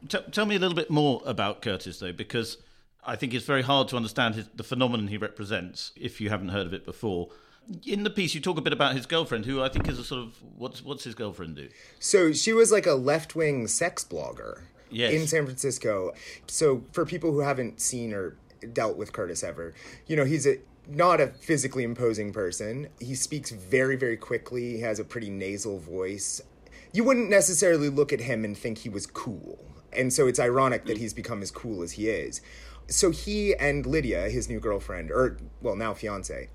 T- 0.08 0.20
tell 0.32 0.46
me 0.46 0.56
a 0.56 0.60
little 0.60 0.75
bit 0.75 0.89
more 0.89 1.22
about 1.25 1.62
Curtis, 1.62 2.00
though, 2.00 2.12
because 2.12 2.58
I 3.06 3.15
think 3.15 3.34
it's 3.34 3.46
very 3.46 3.62
hard 3.62 3.88
to 3.89 3.96
understand 3.96 4.36
his, 4.36 4.48
the 4.56 4.63
phenomenon 4.63 5.08
he 5.08 5.18
represents 5.18 5.92
if 5.96 6.20
you 6.20 6.30
haven't 6.30 6.50
heard 6.50 6.68
of 6.68 6.74
it 6.74 6.86
before. 6.86 7.30
In 7.86 8.04
the 8.04 8.10
piece, 8.10 8.36
you 8.36 8.42
talk 8.42 8.58
a 8.58 8.62
bit 8.62 8.74
about 8.74 8.96
his 8.96 9.06
girlfriend, 9.06 9.46
who 9.46 9.62
I 9.62 9.70
think 9.70 9.88
is 9.88 9.98
a 9.98 10.04
sort 10.04 10.22
of 10.22 10.36
what's 10.56 10.84
what's 10.84 11.04
his 11.04 11.15
girlfriend 11.15 11.56
do? 11.56 11.70
So 11.98 12.32
she 12.32 12.54
was 12.54 12.72
like 12.72 12.86
a 12.86 12.94
left 12.94 13.36
wing 13.36 13.68
sex 13.68 14.04
blogger 14.04 14.62
yes. 14.92 15.13
in 15.13 15.25
San 15.25 15.46
Francisco. 15.46 16.13
So 16.48 16.84
for 16.92 17.06
people 17.06 17.32
who 17.32 17.39
haven't 17.39 17.82
seen 17.82 18.13
or 18.13 18.38
dealt 18.72 18.98
with 18.98 19.13
Curtis 19.13 19.44
ever, 19.44 19.74
you 20.06 20.15
know, 20.15 20.25
he's 20.25 20.46
a 20.46 20.58
not 20.88 21.22
a 21.22 21.27
physically 21.27 21.84
imposing 21.84 22.32
person. 22.32 22.88
He 23.00 23.15
speaks 23.15 23.51
very, 23.51 23.96
very 23.96 24.18
quickly. 24.18 24.74
He 24.74 24.82
has 24.82 25.00
a 25.00 25.04
pretty 25.04 25.30
nasal 25.30 25.80
voice. 25.80 26.42
You 26.94 27.04
wouldn't 27.04 27.30
necessarily 27.30 27.89
look 27.89 28.13
at 28.13 28.22
him 28.22 28.46
and 28.46 28.58
think 28.58 28.80
he 28.80 28.89
was 28.89 29.06
cool. 29.06 29.63
And 29.92 30.12
so 30.12 30.27
it's 30.27 30.39
ironic 30.39 30.86
that 30.86 30.98
he's 30.98 31.13
become 31.13 31.42
as 31.42 31.51
cool 31.51 31.82
as 31.82 31.94
he 31.94 32.10
is 32.10 32.42
so 32.88 33.12
he 33.12 33.56
and 33.56 33.86
Lydia, 33.86 34.30
his 34.30 34.50
new 34.50 34.60
girlfriend, 34.60 35.12
or 35.12 35.38
well, 35.62 35.75
now 35.75 35.94
fiance, 35.94 36.50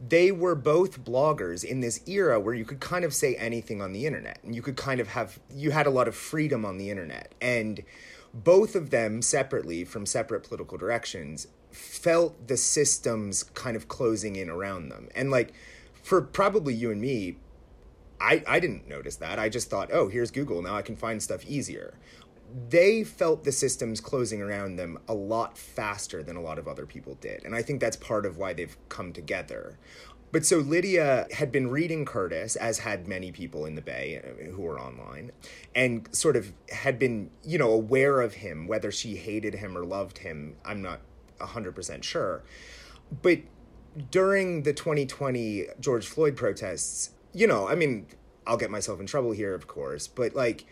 they 0.00 0.32
were 0.32 0.54
both 0.54 1.04
bloggers 1.04 1.64
in 1.64 1.80
this 1.80 2.00
era 2.06 2.40
where 2.40 2.54
you 2.54 2.64
could 2.64 2.80
kind 2.80 3.04
of 3.04 3.14
say 3.14 3.34
anything 3.36 3.82
on 3.82 3.92
the 3.92 4.06
internet 4.06 4.38
and 4.42 4.54
you 4.54 4.62
could 4.62 4.76
kind 4.76 5.00
of 5.00 5.08
have, 5.08 5.38
you 5.54 5.70
had 5.70 5.86
a 5.86 5.90
lot 5.90 6.08
of 6.08 6.14
freedom 6.14 6.64
on 6.64 6.78
the 6.78 6.90
internet. 6.90 7.34
And 7.40 7.82
both 8.32 8.74
of 8.74 8.90
them, 8.90 9.22
separately 9.22 9.84
from 9.84 10.06
separate 10.06 10.44
political 10.44 10.78
directions, 10.78 11.46
felt 11.74 12.48
the 12.48 12.56
systems 12.56 13.42
kind 13.42 13.76
of 13.76 13.88
closing 13.88 14.36
in 14.36 14.48
around 14.48 14.88
them. 14.88 15.08
And 15.14 15.30
like, 15.30 15.52
for 16.02 16.22
probably 16.22 16.74
you 16.74 16.90
and 16.90 17.00
me, 17.00 17.36
I, 18.20 18.42
I 18.46 18.60
didn't 18.60 18.88
notice 18.88 19.16
that. 19.16 19.38
I 19.38 19.48
just 19.48 19.68
thought, 19.68 19.90
oh, 19.92 20.08
here's 20.08 20.30
Google. 20.30 20.62
Now 20.62 20.76
I 20.76 20.82
can 20.82 20.96
find 20.96 21.22
stuff 21.22 21.44
easier 21.46 21.94
they 22.68 23.02
felt 23.02 23.44
the 23.44 23.52
systems 23.52 24.00
closing 24.00 24.40
around 24.40 24.76
them 24.76 24.98
a 25.08 25.14
lot 25.14 25.58
faster 25.58 26.22
than 26.22 26.36
a 26.36 26.40
lot 26.40 26.58
of 26.58 26.68
other 26.68 26.86
people 26.86 27.16
did. 27.20 27.44
And 27.44 27.54
I 27.54 27.62
think 27.62 27.80
that's 27.80 27.96
part 27.96 28.24
of 28.24 28.38
why 28.38 28.52
they've 28.52 28.76
come 28.88 29.12
together. 29.12 29.78
But 30.30 30.44
so 30.44 30.58
Lydia 30.58 31.26
had 31.32 31.52
been 31.52 31.70
reading 31.70 32.04
Curtis, 32.04 32.56
as 32.56 32.78
had 32.80 33.06
many 33.06 33.30
people 33.30 33.66
in 33.66 33.76
the 33.76 33.82
Bay 33.82 34.20
uh, 34.20 34.50
who 34.50 34.62
were 34.62 34.80
online, 34.80 35.30
and 35.74 36.08
sort 36.14 36.36
of 36.36 36.52
had 36.70 36.98
been, 36.98 37.30
you 37.44 37.56
know, 37.56 37.70
aware 37.70 38.20
of 38.20 38.34
him, 38.34 38.66
whether 38.66 38.90
she 38.90 39.16
hated 39.16 39.54
him 39.54 39.78
or 39.78 39.84
loved 39.84 40.18
him, 40.18 40.56
I'm 40.64 40.82
not 40.82 41.00
100% 41.40 42.02
sure. 42.02 42.42
But 43.22 43.40
during 44.10 44.62
the 44.62 44.72
2020 44.72 45.66
George 45.80 46.06
Floyd 46.06 46.36
protests, 46.36 47.10
you 47.32 47.46
know, 47.46 47.68
I 47.68 47.74
mean, 47.74 48.06
I'll 48.46 48.56
get 48.56 48.70
myself 48.70 49.00
in 49.00 49.06
trouble 49.06 49.32
here, 49.32 49.54
of 49.54 49.66
course, 49.66 50.06
but 50.06 50.34
like, 50.34 50.66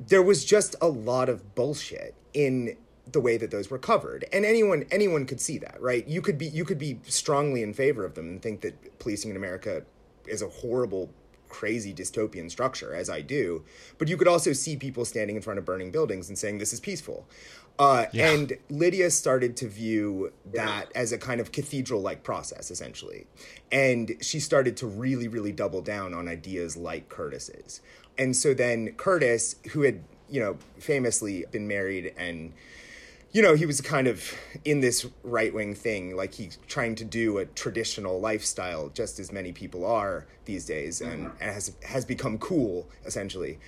there 0.00 0.22
was 0.22 0.44
just 0.44 0.74
a 0.80 0.88
lot 0.88 1.28
of 1.28 1.54
bullshit 1.54 2.14
in 2.32 2.76
the 3.10 3.20
way 3.20 3.36
that 3.36 3.50
those 3.50 3.70
were 3.70 3.78
covered. 3.78 4.24
And 4.32 4.44
anyone 4.44 4.86
anyone 4.90 5.26
could 5.26 5.40
see 5.40 5.58
that 5.58 5.80
right? 5.80 6.06
You 6.06 6.22
could 6.22 6.38
be 6.38 6.46
you 6.46 6.64
could 6.64 6.78
be 6.78 7.00
strongly 7.04 7.62
in 7.62 7.74
favor 7.74 8.04
of 8.04 8.14
them 8.14 8.28
and 8.28 8.42
think 8.42 8.60
that 8.62 8.98
policing 8.98 9.30
in 9.30 9.36
america 9.36 9.84
is 10.26 10.42
a 10.42 10.48
horrible 10.48 11.10
crazy 11.48 11.94
dystopian 11.94 12.50
structure 12.50 12.94
as 12.94 13.08
i 13.08 13.20
do. 13.20 13.64
But 13.98 14.08
you 14.08 14.16
could 14.16 14.28
also 14.28 14.52
see 14.52 14.76
people 14.76 15.04
standing 15.04 15.36
in 15.36 15.42
front 15.42 15.58
of 15.58 15.64
burning 15.64 15.90
buildings 15.90 16.28
and 16.28 16.38
saying 16.38 16.58
this 16.58 16.72
is 16.72 16.80
peaceful 16.80 17.28
uh, 17.78 18.06
yeah. 18.12 18.30
and 18.30 18.52
lydia 18.70 19.10
started 19.10 19.56
to 19.56 19.68
view 19.68 20.32
that 20.52 20.92
as 20.94 21.12
a 21.12 21.18
kind 21.18 21.40
of 21.40 21.50
cathedral 21.50 22.00
like 22.00 22.22
process 22.22 22.70
essentially. 22.70 23.26
And 23.72 24.16
she 24.20 24.38
started 24.40 24.76
to 24.78 24.86
really 24.86 25.28
really 25.28 25.52
double 25.52 25.82
down 25.82 26.14
on 26.14 26.28
ideas 26.28 26.76
like 26.76 27.08
curtis's. 27.08 27.80
And 28.18 28.36
so 28.36 28.54
then 28.54 28.92
Curtis, 28.92 29.56
who 29.72 29.82
had, 29.82 30.04
you 30.28 30.40
know, 30.40 30.58
famously 30.78 31.44
been 31.50 31.66
married 31.66 32.14
and, 32.16 32.52
you 33.32 33.42
know, 33.42 33.54
he 33.54 33.66
was 33.66 33.80
kind 33.80 34.06
of 34.06 34.32
in 34.64 34.80
this 34.80 35.06
right 35.24 35.52
wing 35.52 35.74
thing, 35.74 36.14
like 36.14 36.34
he's 36.34 36.58
trying 36.68 36.94
to 36.96 37.04
do 37.04 37.38
a 37.38 37.46
traditional 37.46 38.20
lifestyle, 38.20 38.90
just 38.90 39.18
as 39.18 39.32
many 39.32 39.50
people 39.50 39.84
are 39.84 40.26
these 40.44 40.64
days, 40.64 41.00
and, 41.00 41.32
and 41.40 41.50
has 41.50 41.74
has 41.84 42.04
become 42.04 42.38
cool 42.38 42.88
essentially. 43.04 43.58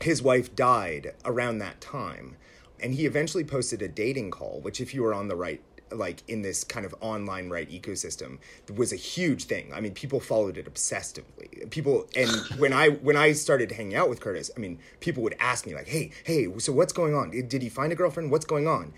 His 0.00 0.22
wife 0.22 0.56
died 0.56 1.12
around 1.26 1.58
that 1.58 1.82
time, 1.82 2.36
and 2.80 2.94
he 2.94 3.06
eventually 3.06 3.44
posted 3.44 3.82
a 3.82 3.88
dating 3.88 4.30
call, 4.30 4.60
which, 4.60 4.80
if 4.80 4.94
you 4.94 5.02
were 5.02 5.14
on 5.14 5.28
the 5.28 5.36
right 5.36 5.62
like 5.92 6.22
in 6.26 6.42
this 6.42 6.64
kind 6.64 6.84
of 6.84 6.94
online 7.00 7.50
right 7.50 7.70
ecosystem 7.70 8.38
was 8.74 8.92
a 8.92 8.96
huge 8.96 9.44
thing. 9.44 9.72
I 9.72 9.80
mean, 9.80 9.92
people 9.92 10.18
followed 10.18 10.56
it 10.56 10.72
obsessively. 10.72 11.70
People 11.70 12.08
and 12.16 12.30
when 12.58 12.72
I 12.72 12.88
when 12.90 13.16
I 13.16 13.32
started 13.32 13.72
hanging 13.72 13.94
out 13.94 14.08
with 14.08 14.20
Curtis, 14.20 14.50
I 14.56 14.60
mean, 14.60 14.78
people 15.00 15.22
would 15.22 15.36
ask 15.38 15.66
me 15.66 15.74
like, 15.74 15.88
"Hey, 15.88 16.10
hey, 16.24 16.48
so 16.58 16.72
what's 16.72 16.92
going 16.92 17.14
on? 17.14 17.30
Did 17.30 17.62
he 17.62 17.68
find 17.68 17.92
a 17.92 17.96
girlfriend? 17.96 18.30
What's 18.30 18.46
going 18.46 18.66
on?" 18.66 18.92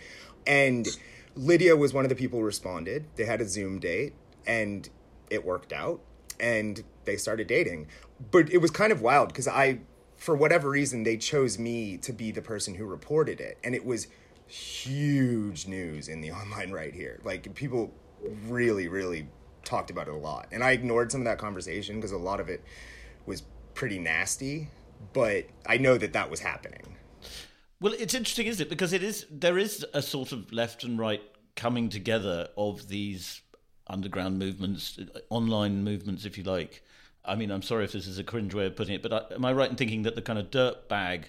And 0.46 0.86
Lydia 1.34 1.76
was 1.76 1.92
one 1.92 2.04
of 2.04 2.08
the 2.08 2.14
people 2.14 2.38
who 2.38 2.46
responded. 2.46 3.04
They 3.16 3.24
had 3.24 3.40
a 3.40 3.48
Zoom 3.48 3.78
date 3.78 4.14
and 4.46 4.88
it 5.28 5.44
worked 5.44 5.72
out 5.72 6.00
and 6.40 6.82
they 7.04 7.16
started 7.16 7.46
dating. 7.46 7.88
But 8.30 8.50
it 8.50 8.58
was 8.58 8.70
kind 8.70 8.92
of 8.92 9.02
wild 9.02 9.28
because 9.28 9.48
I 9.48 9.80
for 10.16 10.34
whatever 10.34 10.70
reason 10.70 11.02
they 11.02 11.16
chose 11.16 11.58
me 11.58 11.96
to 11.98 12.12
be 12.12 12.30
the 12.30 12.42
person 12.42 12.74
who 12.74 12.86
reported 12.86 13.40
it 13.40 13.58
and 13.62 13.74
it 13.74 13.84
was 13.84 14.08
huge 14.46 15.66
news 15.66 16.08
in 16.08 16.20
the 16.20 16.30
online 16.32 16.70
right 16.70 16.94
here. 16.94 17.20
Like 17.24 17.54
people 17.54 17.92
really, 18.46 18.88
really 18.88 19.28
talked 19.64 19.90
about 19.90 20.08
it 20.08 20.14
a 20.14 20.16
lot, 20.16 20.48
and 20.52 20.62
I 20.62 20.72
ignored 20.72 21.12
some 21.12 21.20
of 21.20 21.24
that 21.26 21.38
conversation 21.38 21.96
because 21.96 22.12
a 22.12 22.18
lot 22.18 22.40
of 22.40 22.48
it 22.48 22.62
was 23.26 23.42
pretty 23.74 23.98
nasty. 23.98 24.68
But 25.12 25.46
I 25.66 25.76
know 25.76 25.98
that 25.98 26.14
that 26.14 26.30
was 26.30 26.40
happening. 26.40 26.96
Well, 27.80 27.92
it's 27.98 28.14
interesting, 28.14 28.46
isn't 28.46 28.66
it? 28.66 28.70
Because 28.70 28.94
it 28.94 29.02
is 29.02 29.26
there 29.30 29.58
is 29.58 29.84
a 29.92 30.00
sort 30.00 30.32
of 30.32 30.50
left 30.52 30.84
and 30.84 30.98
right 30.98 31.22
coming 31.54 31.88
together 31.90 32.48
of 32.56 32.88
these 32.88 33.42
underground 33.86 34.38
movements, 34.38 34.98
online 35.28 35.84
movements, 35.84 36.24
if 36.24 36.38
you 36.38 36.44
like. 36.44 36.82
I 37.26 37.34
mean, 37.34 37.50
I'm 37.50 37.62
sorry 37.62 37.84
if 37.84 37.92
this 37.92 38.06
is 38.06 38.18
a 38.18 38.24
cringe 38.24 38.54
way 38.54 38.66
of 38.66 38.76
putting 38.76 38.94
it, 38.94 39.02
but 39.02 39.12
I, 39.12 39.34
am 39.34 39.44
I 39.44 39.52
right 39.52 39.70
in 39.70 39.76
thinking 39.76 40.02
that 40.02 40.14
the 40.14 40.22
kind 40.22 40.38
of 40.38 40.50
dirt 40.50 40.88
bag 40.88 41.28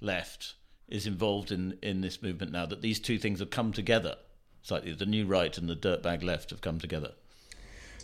left 0.00 0.54
is 0.88 1.06
involved 1.06 1.50
in 1.50 1.78
in 1.82 2.00
this 2.00 2.22
movement 2.22 2.52
now 2.52 2.66
that 2.66 2.82
these 2.82 3.00
two 3.00 3.18
things 3.18 3.40
have 3.40 3.50
come 3.50 3.72
together 3.72 4.16
slightly. 4.64 4.92
The 4.92 5.06
new 5.06 5.26
right 5.26 5.56
and 5.56 5.68
the 5.68 5.76
dirtbag 5.76 6.24
left 6.24 6.50
have 6.50 6.60
come 6.60 6.78
together. 6.78 7.12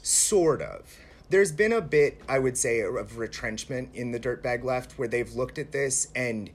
Sort 0.03 0.63
of. 0.63 0.97
There's 1.31 1.53
been 1.53 1.73
a 1.73 1.81
bit, 1.81 2.21
I 2.29 2.39
would 2.39 2.59
say, 2.59 2.81
of 2.81 3.19
retrenchment 3.19 3.91
in 3.95 4.13
the 4.13 4.21
dirtbag 4.21 4.63
left 4.63 4.99
where 4.99 5.09
they've 5.09 5.33
looked 5.33 5.59
at 5.59 5.73
this 5.73 6.09
and 6.15 6.51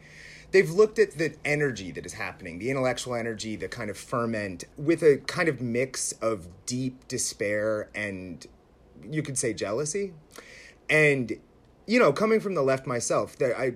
they've 0.51 0.69
looked 0.69 0.99
at 0.99 1.13
the 1.13 1.35
energy 1.43 1.91
that 1.91 2.05
is 2.05 2.13
happening, 2.13 2.59
the 2.59 2.69
intellectual 2.69 3.15
energy, 3.15 3.55
the 3.55 3.67
kind 3.67 3.89
of 3.89 3.97
ferment, 3.97 4.65
with 4.77 5.01
a 5.01 5.17
kind 5.27 5.49
of 5.49 5.61
mix 5.61 6.11
of 6.13 6.47
deep 6.65 7.07
despair 7.07 7.89
and 7.95 8.45
you 9.09 9.23
could 9.23 9.37
say 9.37 9.53
jealousy. 9.53 10.13
And, 10.89 11.33
you 11.87 11.99
know, 11.99 12.11
coming 12.11 12.39
from 12.39 12.55
the 12.55 12.63
left 12.63 12.85
myself, 12.85 13.37
that 13.37 13.57
I 13.57 13.75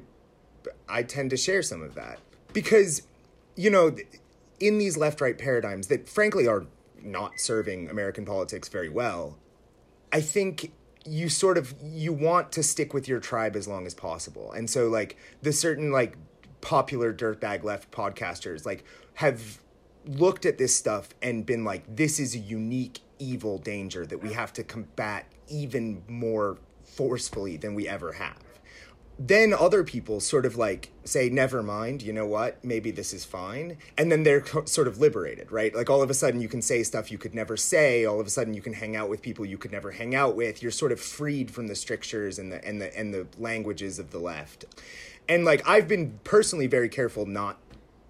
I 0.88 1.04
tend 1.04 1.30
to 1.32 1.38
share 1.38 1.62
some 1.62 1.82
of 1.82 1.96
that. 1.96 2.20
Because, 2.54 3.04
you 3.56 3.70
know, 3.70 3.96
in 4.60 4.78
these 4.78 4.98
left 4.98 5.22
right 5.22 5.38
paradigms 5.38 5.88
that 5.88 6.10
frankly 6.10 6.48
are 6.48 6.66
not 7.02 7.40
serving 7.40 7.90
American 7.90 8.26
politics 8.26 8.68
very 8.68 8.90
well, 8.90 9.38
I 10.12 10.22
think 10.22 10.72
you 11.06 11.30
sort 11.30 11.58
of 11.58 11.74
you 11.82 12.12
want 12.12 12.52
to 12.52 12.64
stick 12.64 12.94
with 12.94 13.08
your 13.08 13.20
tribe 13.20 13.56
as 13.56 13.68
long 13.68 13.86
as 13.86 13.94
possible. 13.94 14.52
And 14.52 14.70
so 14.70 14.88
like 14.88 15.18
the 15.42 15.54
certain 15.54 15.92
like 15.92 16.18
popular 16.62 17.14
dirtbag 17.14 17.64
left 17.64 17.90
podcasters 17.92 18.66
like 18.66 18.84
have 19.16 19.60
looked 20.06 20.46
at 20.46 20.58
this 20.58 20.76
stuff 20.76 21.10
and 21.22 21.46
been 21.46 21.64
like 21.64 21.96
this 21.96 22.20
is 22.20 22.36
a 22.36 22.40
unique 22.40 23.00
evil 23.18 23.58
danger 23.58 24.06
that 24.06 24.22
we 24.22 24.34
have 24.34 24.52
to 24.54 24.64
combat 24.64 25.26
even 25.48 26.04
more 26.08 26.58
forcefully 27.00 27.56
than 27.56 27.76
we 27.76 27.88
ever 27.88 28.12
have. 28.12 28.44
Then 29.18 29.54
other 29.54 29.86
people 29.86 30.20
sort 30.20 30.46
of 30.46 30.58
like 30.58 30.92
say 31.06 31.30
never 31.30 31.64
mind 31.64 32.02
you 32.02 32.12
know 32.12 32.26
what? 32.26 32.62
Maybe 32.62 32.92
this 32.92 33.14
is 33.14 33.24
fine. 33.24 33.78
And 33.98 34.12
then 34.12 34.24
they're 34.24 34.42
co- 34.42 34.66
sort 34.66 34.90
of 34.90 34.98
liberated 34.98 35.50
right? 35.50 35.74
Like 35.74 35.90
all 35.90 36.02
of 36.02 36.10
a 36.10 36.14
sudden 36.14 36.42
you 36.42 36.50
can 36.50 36.62
say 36.62 36.84
stuff 36.84 37.10
you 37.10 37.18
could 37.18 37.34
never 37.34 37.56
say. 37.56 38.04
All 38.04 38.20
of 38.20 38.28
a 38.28 38.30
sudden 38.30 38.54
you 38.54 38.62
can 38.62 38.74
hang 38.74 38.98
out 38.98 39.08
with 39.08 39.22
people 39.22 39.46
you 39.46 39.58
could 39.58 39.72
never 39.72 39.92
hang 39.92 40.14
out 40.14 40.36
with. 40.36 40.62
You're 40.62 40.74
sort 40.74 40.92
of 40.92 41.00
freed 41.00 41.52
from 41.52 41.68
the 41.68 41.76
strictures 41.76 42.38
and 42.38 42.52
the 42.52 42.64
and 42.66 42.82
the 42.82 42.98
and 43.00 43.14
the 43.14 43.28
languages 43.38 43.98
of 43.98 44.12
the 44.12 44.20
left. 44.20 44.66
And 45.30 45.46
like 45.46 45.66
i've 45.66 45.88
been 45.88 46.20
personally 46.26 46.68
very 46.68 46.90
careful 46.90 47.26
not 47.26 47.60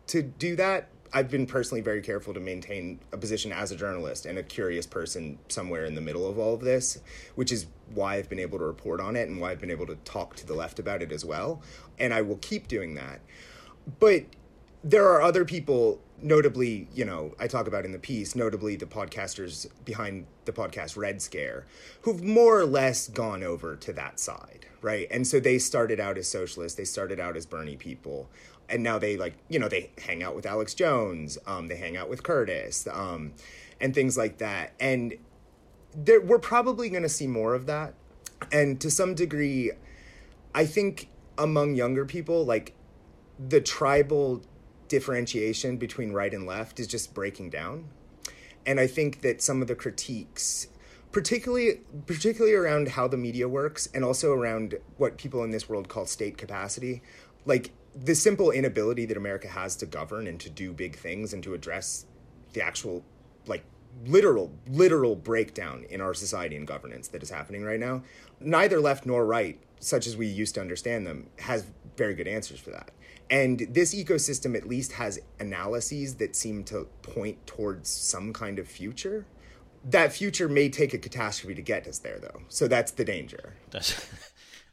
to 0.07 0.23
do 0.23 0.55
that 0.55 0.89
I've 1.11 1.29
been 1.29 1.47
personally 1.47 1.81
very 1.81 2.01
careful 2.01 2.33
to 2.33 2.39
maintain 2.39 2.99
a 3.11 3.17
position 3.17 3.51
as 3.51 3.71
a 3.71 3.75
journalist 3.75 4.25
and 4.25 4.37
a 4.37 4.43
curious 4.43 4.85
person 4.85 5.39
somewhere 5.47 5.85
in 5.85 5.95
the 5.95 6.01
middle 6.01 6.27
of 6.27 6.37
all 6.37 6.53
of 6.53 6.61
this, 6.61 6.99
which 7.35 7.51
is 7.51 7.65
why 7.93 8.15
I've 8.15 8.29
been 8.29 8.39
able 8.39 8.59
to 8.59 8.65
report 8.65 9.01
on 9.01 9.15
it 9.15 9.27
and 9.27 9.41
why 9.41 9.51
I've 9.51 9.59
been 9.59 9.71
able 9.71 9.87
to 9.87 9.95
talk 10.05 10.35
to 10.35 10.45
the 10.45 10.53
left 10.53 10.77
about 10.77 11.01
it 11.01 11.11
as 11.11 11.25
well. 11.25 11.61
And 11.97 12.13
I 12.13 12.21
will 12.21 12.37
keep 12.37 12.67
doing 12.67 12.93
that. 12.95 13.21
But 13.99 14.25
there 14.83 15.07
are 15.09 15.21
other 15.21 15.45
people, 15.45 15.99
notably, 16.21 16.87
you 16.93 17.05
know, 17.05 17.33
I 17.39 17.47
talk 17.47 17.67
about 17.67 17.85
in 17.85 17.91
the 17.91 17.99
piece, 17.99 18.35
notably 18.35 18.75
the 18.75 18.85
podcasters 18.85 19.67
behind 19.83 20.27
the 20.45 20.51
podcast 20.51 20.95
Red 20.95 21.21
Scare, 21.21 21.65
who've 22.03 22.23
more 22.23 22.59
or 22.59 22.65
less 22.65 23.07
gone 23.07 23.43
over 23.43 23.75
to 23.75 23.93
that 23.93 24.19
side, 24.19 24.67
right? 24.81 25.07
And 25.09 25.25
so 25.25 25.39
they 25.39 25.57
started 25.57 25.99
out 25.99 26.17
as 26.17 26.27
socialists, 26.27 26.77
they 26.77 26.85
started 26.85 27.19
out 27.19 27.35
as 27.35 27.45
Bernie 27.45 27.77
people 27.77 28.29
and 28.69 28.83
now 28.83 28.99
they 28.99 29.17
like 29.17 29.35
you 29.49 29.59
know 29.59 29.67
they 29.67 29.91
hang 29.97 30.23
out 30.23 30.35
with 30.35 30.45
Alex 30.45 30.73
Jones, 30.73 31.37
um, 31.47 31.67
they 31.67 31.75
hang 31.75 31.97
out 31.97 32.09
with 32.09 32.23
Curtis, 32.23 32.87
um, 32.91 33.33
and 33.79 33.93
things 33.93 34.17
like 34.17 34.37
that. 34.37 34.73
And 34.79 35.15
there, 35.95 36.21
we're 36.21 36.39
probably 36.39 36.89
going 36.89 37.03
to 37.03 37.09
see 37.09 37.27
more 37.27 37.53
of 37.53 37.65
that. 37.65 37.93
And 38.51 38.79
to 38.81 38.89
some 38.89 39.15
degree, 39.15 39.71
I 40.53 40.65
think 40.65 41.09
among 41.37 41.75
younger 41.75 42.05
people, 42.05 42.45
like 42.45 42.73
the 43.39 43.61
tribal 43.61 44.41
differentiation 44.87 45.77
between 45.77 46.11
right 46.11 46.33
and 46.33 46.45
left 46.45 46.79
is 46.79 46.87
just 46.87 47.13
breaking 47.13 47.49
down. 47.49 47.85
And 48.65 48.79
I 48.79 48.87
think 48.87 49.21
that 49.21 49.41
some 49.41 49.61
of 49.61 49.67
the 49.67 49.75
critiques 49.75 50.67
particularly 51.11 51.81
particularly 52.05 52.53
around 52.53 52.89
how 52.89 53.07
the 53.07 53.17
media 53.17 53.47
works 53.47 53.87
and 53.93 54.03
also 54.05 54.31
around 54.31 54.75
what 54.97 55.17
people 55.17 55.43
in 55.43 55.49
this 55.49 55.67
world 55.67 55.87
call 55.87 56.05
state 56.05 56.37
capacity 56.37 57.01
like 57.45 57.71
the 57.95 58.15
simple 58.15 58.51
inability 58.51 59.05
that 59.05 59.17
America 59.17 59.47
has 59.47 59.75
to 59.77 59.85
govern 59.85 60.27
and 60.27 60.39
to 60.39 60.49
do 60.49 60.71
big 60.71 60.95
things 60.95 61.33
and 61.33 61.43
to 61.43 61.53
address 61.53 62.05
the 62.53 62.61
actual 62.61 63.03
like 63.45 63.63
literal 64.05 64.51
literal 64.67 65.15
breakdown 65.15 65.85
in 65.89 65.99
our 65.99 66.13
society 66.13 66.55
and 66.55 66.67
governance 66.67 67.07
that 67.07 67.23
is 67.23 67.29
happening 67.29 67.63
right 67.63 67.79
now 67.79 68.01
neither 68.39 68.79
left 68.79 69.05
nor 69.05 69.25
right 69.25 69.59
such 69.79 70.05
as 70.07 70.15
we 70.15 70.27
used 70.27 70.55
to 70.55 70.61
understand 70.61 71.07
them 71.07 71.27
has 71.39 71.65
very 71.97 72.13
good 72.13 72.27
answers 72.27 72.59
for 72.59 72.71
that. 72.71 72.91
And 73.29 73.59
this 73.71 73.93
ecosystem 73.93 74.55
at 74.55 74.67
least 74.67 74.93
has 74.93 75.19
analyses 75.39 76.15
that 76.15 76.35
seem 76.35 76.63
to 76.65 76.87
point 77.01 77.45
towards 77.45 77.89
some 77.89 78.33
kind 78.33 78.59
of 78.59 78.67
future. 78.67 79.25
That 79.83 80.11
future 80.11 80.49
may 80.49 80.69
take 80.69 80.93
a 80.93 80.97
catastrophe 80.97 81.55
to 81.55 81.61
get 81.61 81.87
us 81.87 81.99
there 81.99 82.19
though. 82.19 82.41
So 82.49 82.67
that's 82.67 82.91
the 82.91 83.05
danger. 83.05 83.53
That's 83.71 84.28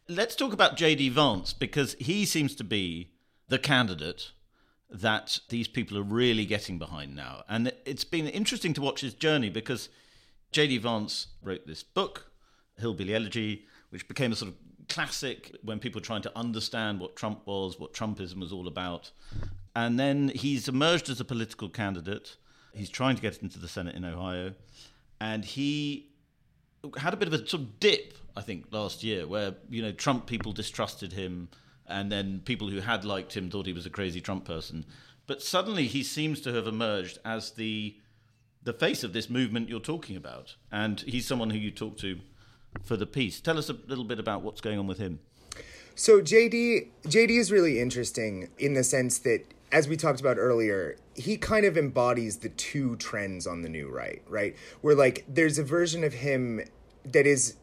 Let's 0.08 0.36
talk 0.36 0.52
about 0.52 0.76
JD 0.76 1.10
Vance 1.10 1.52
because 1.52 1.96
he 1.98 2.24
seems 2.26 2.54
to 2.56 2.64
be 2.64 3.10
the 3.48 3.58
candidate 3.58 4.30
that 4.88 5.40
these 5.48 5.66
people 5.66 5.98
are 5.98 6.04
really 6.04 6.46
getting 6.46 6.78
behind 6.78 7.16
now. 7.16 7.42
And 7.48 7.72
it's 7.84 8.04
been 8.04 8.28
interesting 8.28 8.72
to 8.74 8.80
watch 8.80 9.00
his 9.00 9.14
journey 9.14 9.50
because 9.50 9.88
JD 10.52 10.80
Vance 10.82 11.26
wrote 11.42 11.66
this 11.66 11.82
book, 11.82 12.30
Hillbilly 12.78 13.16
Elegy, 13.16 13.64
which 13.90 14.06
became 14.06 14.30
a 14.30 14.36
sort 14.36 14.52
of 14.52 14.56
classic 14.88 15.56
when 15.64 15.80
people 15.80 15.98
were 15.98 16.06
trying 16.06 16.22
to 16.22 16.38
understand 16.38 17.00
what 17.00 17.16
Trump 17.16 17.44
was, 17.44 17.80
what 17.80 17.92
Trumpism 17.92 18.38
was 18.38 18.52
all 18.52 18.68
about. 18.68 19.10
And 19.74 19.98
then 19.98 20.28
he's 20.36 20.68
emerged 20.68 21.10
as 21.10 21.20
a 21.20 21.24
political 21.24 21.68
candidate. 21.68 22.36
He's 22.72 22.90
trying 22.90 23.16
to 23.16 23.22
get 23.22 23.42
into 23.42 23.58
the 23.58 23.66
Senate 23.66 23.96
in 23.96 24.04
Ohio. 24.04 24.54
And 25.20 25.44
he 25.44 26.12
had 26.98 27.14
a 27.14 27.16
bit 27.16 27.28
of 27.28 27.34
a 27.34 27.46
sort 27.46 27.62
of 27.62 27.80
dip, 27.80 28.14
I 28.36 28.42
think, 28.42 28.66
last 28.70 29.02
year, 29.02 29.26
where 29.26 29.54
you 29.68 29.82
know 29.82 29.92
Trump 29.92 30.26
people 30.26 30.52
distrusted 30.52 31.12
him, 31.12 31.48
and 31.86 32.10
then 32.10 32.40
people 32.44 32.68
who 32.68 32.80
had 32.80 33.04
liked 33.04 33.36
him 33.36 33.50
thought 33.50 33.66
he 33.66 33.72
was 33.72 33.86
a 33.86 33.90
crazy 33.90 34.20
Trump 34.20 34.44
person. 34.44 34.84
But 35.26 35.42
suddenly 35.42 35.86
he 35.86 36.02
seems 36.02 36.40
to 36.42 36.52
have 36.52 36.66
emerged 36.66 37.18
as 37.24 37.52
the 37.52 37.96
the 38.62 38.72
face 38.72 39.04
of 39.04 39.12
this 39.12 39.30
movement 39.30 39.68
you're 39.68 39.80
talking 39.80 40.16
about, 40.16 40.56
and 40.72 41.00
he's 41.00 41.26
someone 41.26 41.50
who 41.50 41.58
you 41.58 41.70
talk 41.70 41.96
to 41.98 42.20
for 42.82 42.96
the 42.96 43.06
piece. 43.06 43.40
Tell 43.40 43.58
us 43.58 43.70
a 43.70 43.76
little 43.86 44.04
bit 44.04 44.18
about 44.18 44.42
what's 44.42 44.60
going 44.60 44.78
on 44.78 44.86
with 44.86 44.98
him. 44.98 45.20
So 45.94 46.20
JD 46.20 46.88
JD 47.04 47.30
is 47.30 47.50
really 47.50 47.80
interesting 47.80 48.48
in 48.58 48.74
the 48.74 48.84
sense 48.84 49.18
that 49.20 49.44
as 49.72 49.88
we 49.88 49.96
talked 49.96 50.20
about 50.20 50.36
earlier, 50.38 50.96
he 51.14 51.36
kind 51.36 51.66
of 51.66 51.76
embodies 51.76 52.38
the 52.38 52.48
two 52.50 52.96
trends 52.96 53.46
on 53.46 53.62
the 53.62 53.68
new 53.68 53.88
right, 53.88 54.22
right? 54.28 54.54
Where 54.80 54.94
like 54.94 55.24
there's 55.28 55.58
a 55.58 55.64
version 55.64 56.04
of 56.04 56.12
him 56.12 56.60
that 57.12 57.26
is 57.26 57.56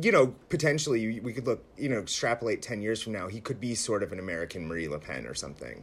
you 0.00 0.12
know, 0.12 0.34
potentially 0.48 1.20
we 1.20 1.32
could 1.32 1.46
look, 1.46 1.64
you 1.78 1.88
know, 1.88 1.98
extrapolate 1.98 2.60
10 2.60 2.82
years 2.82 3.02
from 3.02 3.12
now, 3.12 3.28
he 3.28 3.40
could 3.40 3.58
be 3.58 3.74
sort 3.74 4.02
of 4.02 4.12
an 4.12 4.18
American 4.18 4.66
Marine 4.68 4.90
Le 4.90 4.98
Pen 4.98 5.26
or 5.26 5.34
something. 5.34 5.82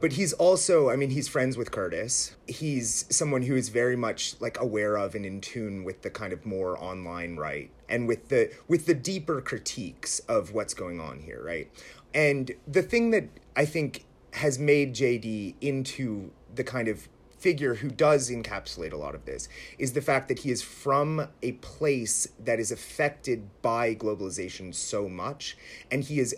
But 0.00 0.14
he's 0.14 0.32
also, 0.32 0.90
I 0.90 0.96
mean, 0.96 1.10
he's 1.10 1.28
friends 1.28 1.56
with 1.56 1.70
Curtis. 1.70 2.34
He's 2.48 3.04
someone 3.08 3.42
who 3.42 3.54
is 3.54 3.68
very 3.68 3.96
much 3.96 4.34
like 4.40 4.60
aware 4.60 4.96
of 4.96 5.14
and 5.14 5.24
in 5.24 5.40
tune 5.40 5.84
with 5.84 6.02
the 6.02 6.10
kind 6.10 6.32
of 6.32 6.44
more 6.44 6.76
online 6.82 7.36
right 7.36 7.70
and 7.88 8.08
with 8.08 8.28
the 8.28 8.52
with 8.66 8.86
the 8.86 8.94
deeper 8.94 9.40
critiques 9.40 10.18
of 10.20 10.52
what's 10.52 10.74
going 10.74 11.00
on 11.00 11.20
here, 11.20 11.40
right? 11.44 11.70
And 12.12 12.50
the 12.66 12.82
thing 12.82 13.10
that 13.10 13.28
I 13.54 13.64
think 13.64 14.04
has 14.32 14.58
made 14.58 14.94
JD 14.94 15.54
into 15.60 16.32
the 16.52 16.64
kind 16.64 16.88
of 16.88 17.08
figure 17.42 17.74
who 17.74 17.88
does 17.88 18.30
encapsulate 18.30 18.92
a 18.92 18.96
lot 18.96 19.16
of 19.16 19.24
this 19.24 19.48
is 19.76 19.94
the 19.94 20.00
fact 20.00 20.28
that 20.28 20.38
he 20.40 20.50
is 20.50 20.62
from 20.62 21.28
a 21.42 21.52
place 21.52 22.28
that 22.38 22.60
is 22.60 22.70
affected 22.70 23.48
by 23.62 23.94
globalization 23.94 24.72
so 24.72 25.08
much 25.08 25.56
and 25.90 26.04
he 26.04 26.18
has 26.18 26.34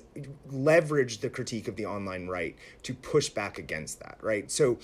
leveraged 0.50 1.20
the 1.20 1.28
critique 1.28 1.68
of 1.68 1.76
the 1.76 1.84
online 1.84 2.26
right 2.26 2.56
to 2.82 2.94
push 2.94 3.28
back 3.28 3.58
against 3.58 4.00
that 4.00 4.16
right? 4.22 4.50
So 4.50 4.78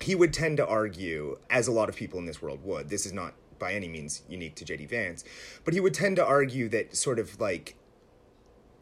he 0.00 0.14
would 0.14 0.32
tend 0.32 0.56
to 0.58 0.66
argue 0.66 1.36
as 1.50 1.66
a 1.66 1.72
lot 1.72 1.88
of 1.88 1.96
people 1.96 2.20
in 2.20 2.26
this 2.26 2.40
world 2.40 2.60
would 2.62 2.88
this 2.88 3.04
is 3.04 3.12
not 3.12 3.34
by 3.58 3.72
any 3.74 3.88
means 3.88 4.22
unique 4.28 4.54
to 4.54 4.64
JD 4.64 4.88
Vance 4.88 5.24
but 5.64 5.74
he 5.74 5.80
would 5.80 5.94
tend 5.94 6.14
to 6.16 6.24
argue 6.24 6.68
that 6.68 6.96
sort 6.96 7.18
of 7.18 7.40
like 7.40 7.74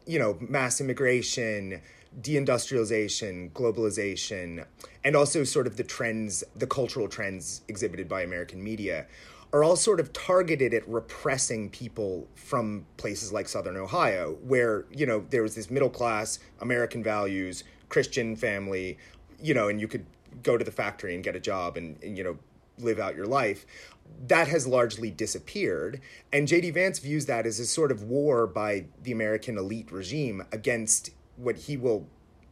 you 0.05 0.19
know 0.19 0.37
mass 0.39 0.79
immigration 0.79 1.81
deindustrialization, 2.21 3.51
globalization, 3.51 4.65
and 5.03 5.15
also 5.15 5.43
sort 5.43 5.67
of 5.67 5.77
the 5.77 5.83
trends, 5.83 6.43
the 6.55 6.67
cultural 6.67 7.07
trends 7.07 7.61
exhibited 7.67 8.07
by 8.07 8.21
American 8.21 8.63
media 8.63 9.07
are 9.51 9.63
all 9.63 9.75
sort 9.75 9.99
of 9.99 10.11
targeted 10.13 10.73
at 10.73 10.87
repressing 10.87 11.69
people 11.69 12.27
from 12.33 12.85
places 12.97 13.31
like 13.31 13.47
southern 13.47 13.77
ohio 13.77 14.35
where 14.41 14.85
you 14.89 15.05
know 15.05 15.23
there 15.29 15.43
was 15.43 15.53
this 15.53 15.69
middle 15.69 15.91
class 15.91 16.39
american 16.61 17.03
values 17.03 17.63
christian 17.87 18.35
family 18.35 18.97
you 19.39 19.53
know 19.53 19.67
and 19.67 19.79
you 19.79 19.87
could 19.87 20.03
go 20.41 20.57
to 20.57 20.65
the 20.65 20.71
factory 20.71 21.13
and 21.13 21.23
get 21.23 21.35
a 21.35 21.39
job 21.39 21.77
and, 21.77 22.01
and 22.01 22.17
you 22.17 22.23
know 22.23 22.37
live 22.79 22.97
out 22.99 23.15
your 23.15 23.27
life. 23.27 23.67
That 24.27 24.47
has 24.47 24.65
largely 24.65 25.11
disappeared 25.11 26.01
and 26.31 26.47
jd 26.47 26.73
vance 26.73 26.99
views 26.99 27.25
that 27.27 27.45
as 27.45 27.59
a 27.59 27.65
sort 27.65 27.91
of 27.91 28.03
war 28.03 28.47
by 28.47 28.85
the 29.01 29.11
american 29.11 29.57
elite 29.57 29.91
regime 29.91 30.43
against 30.51 31.11
what 31.37 31.57
he 31.57 31.77
will 31.77 32.07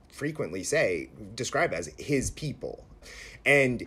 frequently 0.09 0.63
say, 0.63 1.09
describe 1.35 1.73
as 1.73 1.89
his 1.97 2.31
people. 2.31 2.85
And 3.45 3.85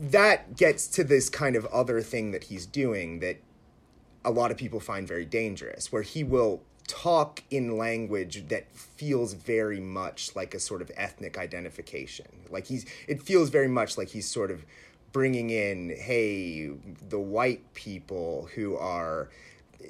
that 0.00 0.56
gets 0.56 0.86
to 0.88 1.04
this 1.04 1.28
kind 1.28 1.56
of 1.56 1.66
other 1.66 2.00
thing 2.00 2.30
that 2.32 2.44
he's 2.44 2.66
doing 2.66 3.20
that 3.20 3.38
a 4.24 4.30
lot 4.30 4.50
of 4.50 4.56
people 4.56 4.80
find 4.80 5.06
very 5.06 5.24
dangerous, 5.24 5.90
where 5.90 6.02
he 6.02 6.22
will 6.24 6.62
talk 6.86 7.42
in 7.50 7.76
language 7.76 8.48
that 8.48 8.70
feels 8.72 9.34
very 9.34 9.80
much 9.80 10.34
like 10.34 10.54
a 10.54 10.60
sort 10.60 10.82
of 10.82 10.90
ethnic 10.96 11.38
identification. 11.38 12.26
Like 12.50 12.66
he's, 12.66 12.86
it 13.08 13.22
feels 13.22 13.50
very 13.50 13.68
much 13.68 13.98
like 13.98 14.08
he's 14.08 14.28
sort 14.28 14.50
of 14.50 14.64
bringing 15.12 15.50
in, 15.50 15.94
hey, 15.96 16.70
the 17.08 17.20
white 17.20 17.74
people 17.74 18.48
who 18.54 18.76
are, 18.76 19.30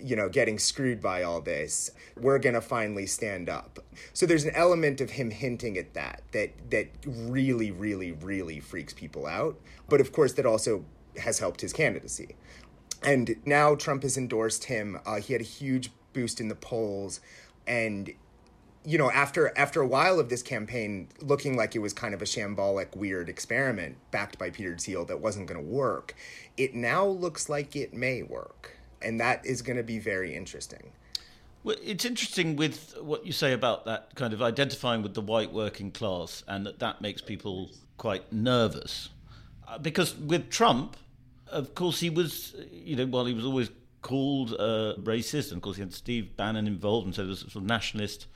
you 0.00 0.16
know, 0.16 0.28
getting 0.28 0.58
screwed 0.58 1.00
by 1.00 1.22
all 1.22 1.40
this, 1.40 1.90
we're 2.16 2.38
going 2.38 2.54
to 2.54 2.60
finally 2.60 3.06
stand 3.06 3.48
up. 3.48 3.78
So 4.12 4.26
there's 4.26 4.44
an 4.44 4.54
element 4.54 5.00
of 5.00 5.10
him 5.10 5.30
hinting 5.30 5.76
at 5.76 5.94
that, 5.94 6.22
that, 6.32 6.70
that 6.70 6.88
really, 7.06 7.70
really, 7.70 8.12
really 8.12 8.60
freaks 8.60 8.92
people 8.92 9.26
out. 9.26 9.58
But 9.88 10.00
of 10.00 10.12
course, 10.12 10.32
that 10.34 10.46
also 10.46 10.84
has 11.18 11.38
helped 11.38 11.60
his 11.60 11.72
candidacy. 11.72 12.36
And 13.02 13.36
now 13.44 13.74
Trump 13.74 14.02
has 14.04 14.16
endorsed 14.16 14.64
him. 14.64 15.00
Uh, 15.04 15.16
he 15.16 15.32
had 15.32 15.42
a 15.42 15.44
huge 15.44 15.90
boost 16.12 16.40
in 16.40 16.48
the 16.48 16.54
polls. 16.54 17.20
And 17.66 18.12
you 18.84 18.98
know, 18.98 19.10
after 19.10 19.56
after 19.56 19.80
a 19.80 19.86
while 19.86 20.18
of 20.18 20.28
this 20.28 20.42
campaign 20.42 21.08
looking 21.20 21.56
like 21.56 21.76
it 21.76 21.78
was 21.78 21.92
kind 21.92 22.14
of 22.14 22.22
a 22.22 22.24
shambolic, 22.24 22.96
weird 22.96 23.28
experiment 23.28 23.96
backed 24.10 24.38
by 24.38 24.50
Peter 24.50 24.76
Thiel 24.76 25.04
that 25.04 25.20
wasn't 25.20 25.46
going 25.46 25.62
to 25.62 25.66
work, 25.66 26.14
it 26.56 26.74
now 26.74 27.06
looks 27.06 27.48
like 27.48 27.76
it 27.76 27.94
may 27.94 28.22
work, 28.22 28.76
and 29.04 29.20
that 29.20 29.44
is 29.44 29.62
going 29.62 29.76
to 29.76 29.82
be 29.82 29.98
very 29.98 30.34
interesting. 30.34 30.92
Well, 31.64 31.76
it's 31.82 32.04
interesting 32.04 32.56
with 32.56 32.96
what 33.00 33.24
you 33.24 33.32
say 33.32 33.52
about 33.52 33.84
that 33.84 34.14
kind 34.16 34.32
of 34.32 34.42
identifying 34.42 35.02
with 35.02 35.14
the 35.14 35.20
white 35.20 35.52
working 35.52 35.92
class, 35.92 36.42
and 36.48 36.66
that 36.66 36.80
that 36.80 37.00
makes 37.00 37.22
people 37.22 37.70
quite 37.98 38.32
nervous, 38.32 39.10
uh, 39.68 39.78
because 39.78 40.16
with 40.16 40.50
Trump, 40.50 40.96
of 41.46 41.74
course, 41.74 42.00
he 42.00 42.10
was, 42.10 42.56
you 42.72 42.96
know, 42.96 43.06
while 43.06 43.26
he 43.26 43.34
was 43.34 43.44
always 43.44 43.70
called 44.00 44.54
uh, 44.54 44.94
racist, 45.00 45.48
and 45.48 45.58
of 45.58 45.62
course 45.62 45.76
he 45.76 45.82
had 45.82 45.94
Steve 45.94 46.36
Bannon 46.36 46.66
involved, 46.66 47.06
and 47.06 47.14
so 47.14 47.24
there's 47.24 47.44
a 47.44 47.50
sort 47.50 47.62
of 47.62 47.68
nationalist 47.68 48.26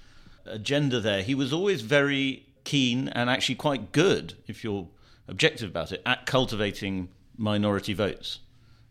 agenda 0.44 1.00
there. 1.00 1.22
He 1.22 1.35
was 1.35 1.52
always 1.52 1.83
very 1.83 2.46
keen 2.64 3.09
and 3.09 3.29
actually 3.29 3.57
quite 3.57 3.92
good, 3.92 4.35
if 4.46 4.62
you're 4.62 4.87
objective 5.26 5.68
about 5.70 5.90
it, 5.90 6.02
at 6.07 6.26
cultivating 6.26 7.09
minority 7.37 7.92
votes. 7.92 8.40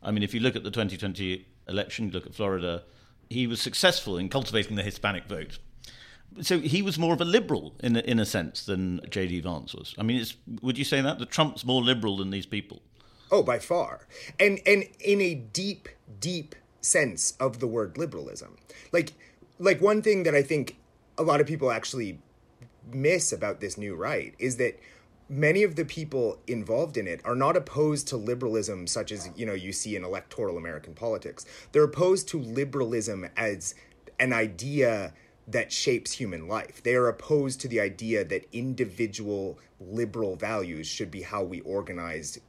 I 0.04 0.12
mean, 0.12 0.24
if 0.24 0.34
you 0.34 0.40
look 0.40 0.56
at 0.56 0.64
the 0.64 0.72
2020 0.72 1.46
election, 1.67 2.06
you 2.06 2.12
look 2.12 2.25
at 2.25 2.34
Florida, 2.34 2.84
he 3.30 3.47
was 3.47 3.62
successful 3.62 4.17
in 4.17 4.30
cultivating 4.30 4.75
the 4.75 4.84
Hispanic 4.84 5.25
vote. 5.25 5.60
So 6.41 6.60
he 6.60 6.82
was 6.82 6.99
more 6.99 7.13
of 7.13 7.21
a 7.21 7.25
liberal 7.25 7.75
in 7.82 7.95
a, 7.95 7.99
in 7.99 8.19
a 8.19 8.25
sense 8.25 8.65
than 8.65 8.99
J.D. 9.10 9.41
Vance 9.41 9.73
was. 9.73 9.95
I 9.97 10.04
mean, 10.04 10.25
would 10.62 10.78
you 10.78 10.84
say 10.84 11.01
that 11.01 11.19
that 11.19 11.32
Trump's 11.32 11.63
more 11.63 11.82
liberal 11.82 12.17
than 12.17 12.30
these 12.30 12.45
people? 12.45 12.82
Oh, 13.32 13.41
by 13.41 13.58
far, 13.58 14.08
and 14.39 14.60
and 14.65 14.88
in 14.99 15.19
a 15.19 15.34
deep, 15.34 15.89
deep 16.19 16.56
sense 16.82 17.34
of 17.39 17.60
the 17.60 17.67
word 17.67 17.97
liberalism. 17.97 18.58
Like, 18.91 19.13
like 19.58 19.82
one 19.82 20.01
thing 20.01 20.23
that 20.23 20.36
I 20.36 20.43
think 20.43 20.78
a 21.17 21.23
lot 21.23 21.41
of 21.41 21.47
people 21.47 21.71
actually 21.71 22.19
miss 22.91 23.32
about 23.32 23.62
this 23.62 23.78
new 23.78 23.95
right 23.95 24.36
is 24.38 24.58
that 24.58 24.80
many 25.30 25.64
of 25.64 25.76
the 25.76 25.86
people 25.86 26.40
involved 26.48 26.98
in 26.98 27.08
it 27.08 27.22
are 27.26 27.36
not 27.36 27.58
opposed 27.58 28.08
to 28.10 28.18
liberalism 28.18 28.88
such 28.88 29.12
as 29.12 29.30
you 29.36 29.46
know 29.46 29.54
you 29.54 29.72
see 29.72 29.96
in 29.96 30.04
electoral 30.04 30.58
american 30.58 30.94
politics. 30.94 31.46
They're 31.72 31.84
opposed 31.84 32.28
to 32.30 32.40
liberalism 32.40 33.28
as 33.36 33.76
an 34.20 34.34
idea 34.34 35.14
that 35.48 35.72
shapes 35.72 36.12
human 36.12 36.48
life. 36.48 36.82
They 36.82 36.96
are 36.96 37.08
opposed 37.08 37.62
to 37.62 37.68
the 37.68 37.80
idea 37.80 38.24
that 38.26 38.46
individual 38.52 39.60
liberal 39.80 40.36
values 40.36 40.88
should 40.88 41.12
be 41.12 41.22
how 41.22 41.44
we 41.44 41.62
organize 41.62 42.40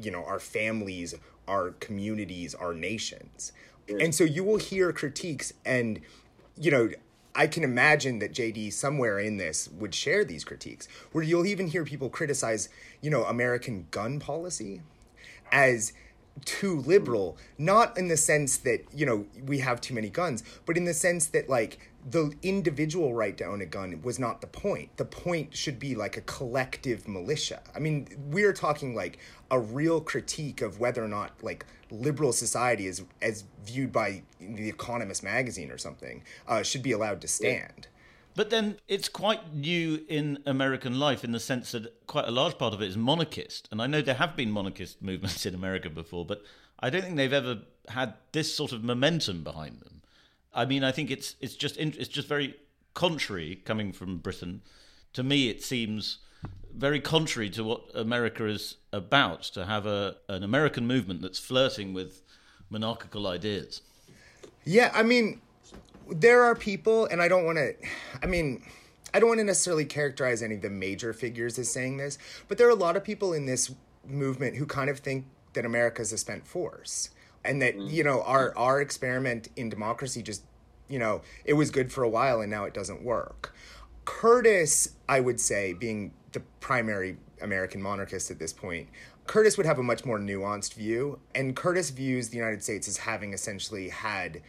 you 0.00 0.10
know 0.10 0.24
our 0.24 0.40
families 0.40 1.14
our 1.48 1.70
communities 1.72 2.54
our 2.54 2.74
nations. 2.74 3.52
Mm. 3.88 4.04
And 4.04 4.14
so 4.14 4.24
you 4.24 4.42
will 4.42 4.58
hear 4.58 4.92
critiques 4.92 5.52
and 5.64 6.00
you 6.58 6.70
know 6.70 6.90
I 7.36 7.46
can 7.46 7.62
imagine 7.62 8.18
that 8.20 8.32
JD 8.32 8.72
somewhere 8.72 9.18
in 9.18 9.36
this 9.36 9.68
would 9.68 9.94
share 9.94 10.24
these 10.24 10.42
critiques, 10.42 10.88
where 11.12 11.22
you'll 11.22 11.46
even 11.46 11.68
hear 11.68 11.84
people 11.84 12.08
criticize, 12.08 12.70
you 13.02 13.10
know, 13.10 13.24
American 13.24 13.86
gun 13.90 14.18
policy 14.18 14.80
as 15.52 15.92
too 16.44 16.80
liberal, 16.80 17.36
not 17.58 17.96
in 17.96 18.08
the 18.08 18.16
sense 18.16 18.56
that, 18.58 18.84
you 18.92 19.06
know, 19.06 19.26
we 19.44 19.58
have 19.58 19.80
too 19.80 19.94
many 19.94 20.08
guns, 20.08 20.42
but 20.64 20.76
in 20.76 20.84
the 20.84 20.94
sense 20.94 21.26
that, 21.26 21.48
like, 21.48 21.78
the 22.08 22.32
individual 22.42 23.14
right 23.14 23.36
to 23.36 23.44
own 23.44 23.60
a 23.60 23.66
gun 23.66 24.00
was 24.02 24.18
not 24.18 24.40
the 24.40 24.46
point. 24.46 24.96
The 24.96 25.04
point 25.04 25.56
should 25.56 25.78
be 25.80 25.96
like 25.96 26.16
a 26.16 26.20
collective 26.20 27.08
militia. 27.08 27.60
I 27.74 27.80
mean, 27.80 28.06
we're 28.30 28.52
talking 28.52 28.94
like 28.94 29.18
a 29.50 29.58
real 29.58 30.00
critique 30.00 30.62
of 30.62 30.78
whether 30.78 31.04
or 31.04 31.08
not, 31.08 31.32
like, 31.42 31.66
liberal 31.90 32.32
society 32.32 32.86
is 32.86 33.02
as 33.22 33.44
viewed 33.64 33.92
by 33.92 34.22
the 34.40 34.68
Economist 34.68 35.22
magazine 35.22 35.70
or 35.70 35.78
something 35.78 36.22
uh, 36.46 36.62
should 36.62 36.82
be 36.82 36.92
allowed 36.92 37.20
to 37.20 37.28
stand. 37.28 37.88
But 38.36 38.50
then 38.50 38.76
it's 38.86 39.08
quite 39.08 39.54
new 39.54 40.04
in 40.08 40.38
American 40.46 40.98
life 40.98 41.24
in 41.24 41.32
the 41.32 41.40
sense 41.40 41.72
that 41.72 42.06
quite 42.06 42.28
a 42.28 42.30
large 42.30 42.58
part 42.58 42.74
of 42.74 42.82
it 42.82 42.88
is 42.88 42.96
monarchist. 42.96 43.68
And 43.72 43.80
I 43.80 43.86
know 43.86 44.02
there 44.02 44.14
have 44.14 44.36
been 44.36 44.50
monarchist 44.50 45.02
movements 45.02 45.44
in 45.46 45.54
America 45.54 45.90
before, 45.90 46.24
but 46.24 46.42
I 46.78 46.90
don't 46.90 47.02
think 47.02 47.16
they've 47.16 47.32
ever 47.32 47.62
had 47.88 48.14
this 48.32 48.54
sort 48.54 48.72
of 48.72 48.84
momentum 48.84 49.42
behind 49.42 49.80
them. 49.80 50.02
I 50.56 50.64
mean, 50.64 50.82
I 50.82 50.90
think 50.90 51.10
it's 51.10 51.36
it's 51.40 51.54
just 51.54 51.76
it's 51.76 52.08
just 52.08 52.26
very 52.26 52.56
contrary 52.94 53.56
coming 53.64 53.92
from 53.92 54.16
Britain. 54.16 54.62
To 55.12 55.22
me, 55.22 55.50
it 55.50 55.62
seems 55.62 56.18
very 56.74 56.98
contrary 56.98 57.50
to 57.50 57.62
what 57.62 57.82
America 57.94 58.46
is 58.46 58.76
about 58.92 59.42
to 59.42 59.66
have 59.66 59.84
a 59.86 60.16
an 60.30 60.42
American 60.42 60.86
movement 60.86 61.20
that's 61.20 61.38
flirting 61.38 61.92
with 61.92 62.22
monarchical 62.70 63.26
ideas. 63.26 63.82
Yeah, 64.64 64.90
I 64.94 65.02
mean, 65.02 65.42
there 66.10 66.42
are 66.42 66.54
people, 66.56 67.04
and 67.04 67.20
I 67.20 67.28
don't 67.28 67.44
want 67.44 67.58
to. 67.58 67.74
I 68.22 68.26
mean. 68.26 68.64
I 69.14 69.20
don't 69.20 69.30
want 69.30 69.38
to 69.38 69.44
necessarily 69.44 69.86
characterize 69.86 70.42
any 70.42 70.56
of 70.56 70.62
the 70.62 70.68
major 70.68 71.14
figures 71.14 71.58
as 71.58 71.72
saying 71.72 71.96
this, 71.96 72.18
but 72.48 72.58
there 72.58 72.66
are 72.66 72.70
a 72.70 72.74
lot 72.74 72.96
of 72.96 73.04
people 73.04 73.32
in 73.32 73.46
this 73.46 73.72
movement 74.04 74.56
who 74.56 74.66
kind 74.66 74.90
of 74.90 74.98
think 74.98 75.24
that 75.54 75.64
America 75.64 76.02
is 76.02 76.12
a 76.12 76.18
spent 76.18 76.46
force 76.46 77.10
and 77.46 77.62
that 77.62 77.76
mm. 77.76 77.90
you 77.90 78.04
know 78.04 78.22
our 78.22 78.56
our 78.56 78.80
experiment 78.80 79.48
in 79.56 79.68
democracy 79.68 80.22
just 80.22 80.42
you 80.88 80.98
know 80.98 81.22
it 81.44 81.54
was 81.54 81.70
good 81.70 81.92
for 81.92 82.02
a 82.02 82.08
while 82.08 82.40
and 82.40 82.50
now 82.50 82.64
it 82.64 82.74
doesn't 82.74 83.02
work. 83.02 83.54
Curtis, 84.04 84.90
I 85.08 85.18
would 85.18 85.40
say, 85.40 85.72
being 85.72 86.12
the 86.32 86.40
primary 86.60 87.16
American 87.42 87.82
monarchist 87.82 88.30
at 88.30 88.38
this 88.38 88.52
point, 88.52 88.88
Curtis 89.26 89.56
would 89.56 89.66
have 89.66 89.78
a 89.78 89.82
much 89.82 90.04
more 90.04 90.18
nuanced 90.18 90.74
view, 90.74 91.18
and 91.34 91.56
Curtis 91.56 91.90
views 91.90 92.28
the 92.28 92.36
United 92.36 92.62
States 92.62 92.88
as 92.88 92.98
having 92.98 93.32
essentially 93.32 93.88
had 93.88 94.40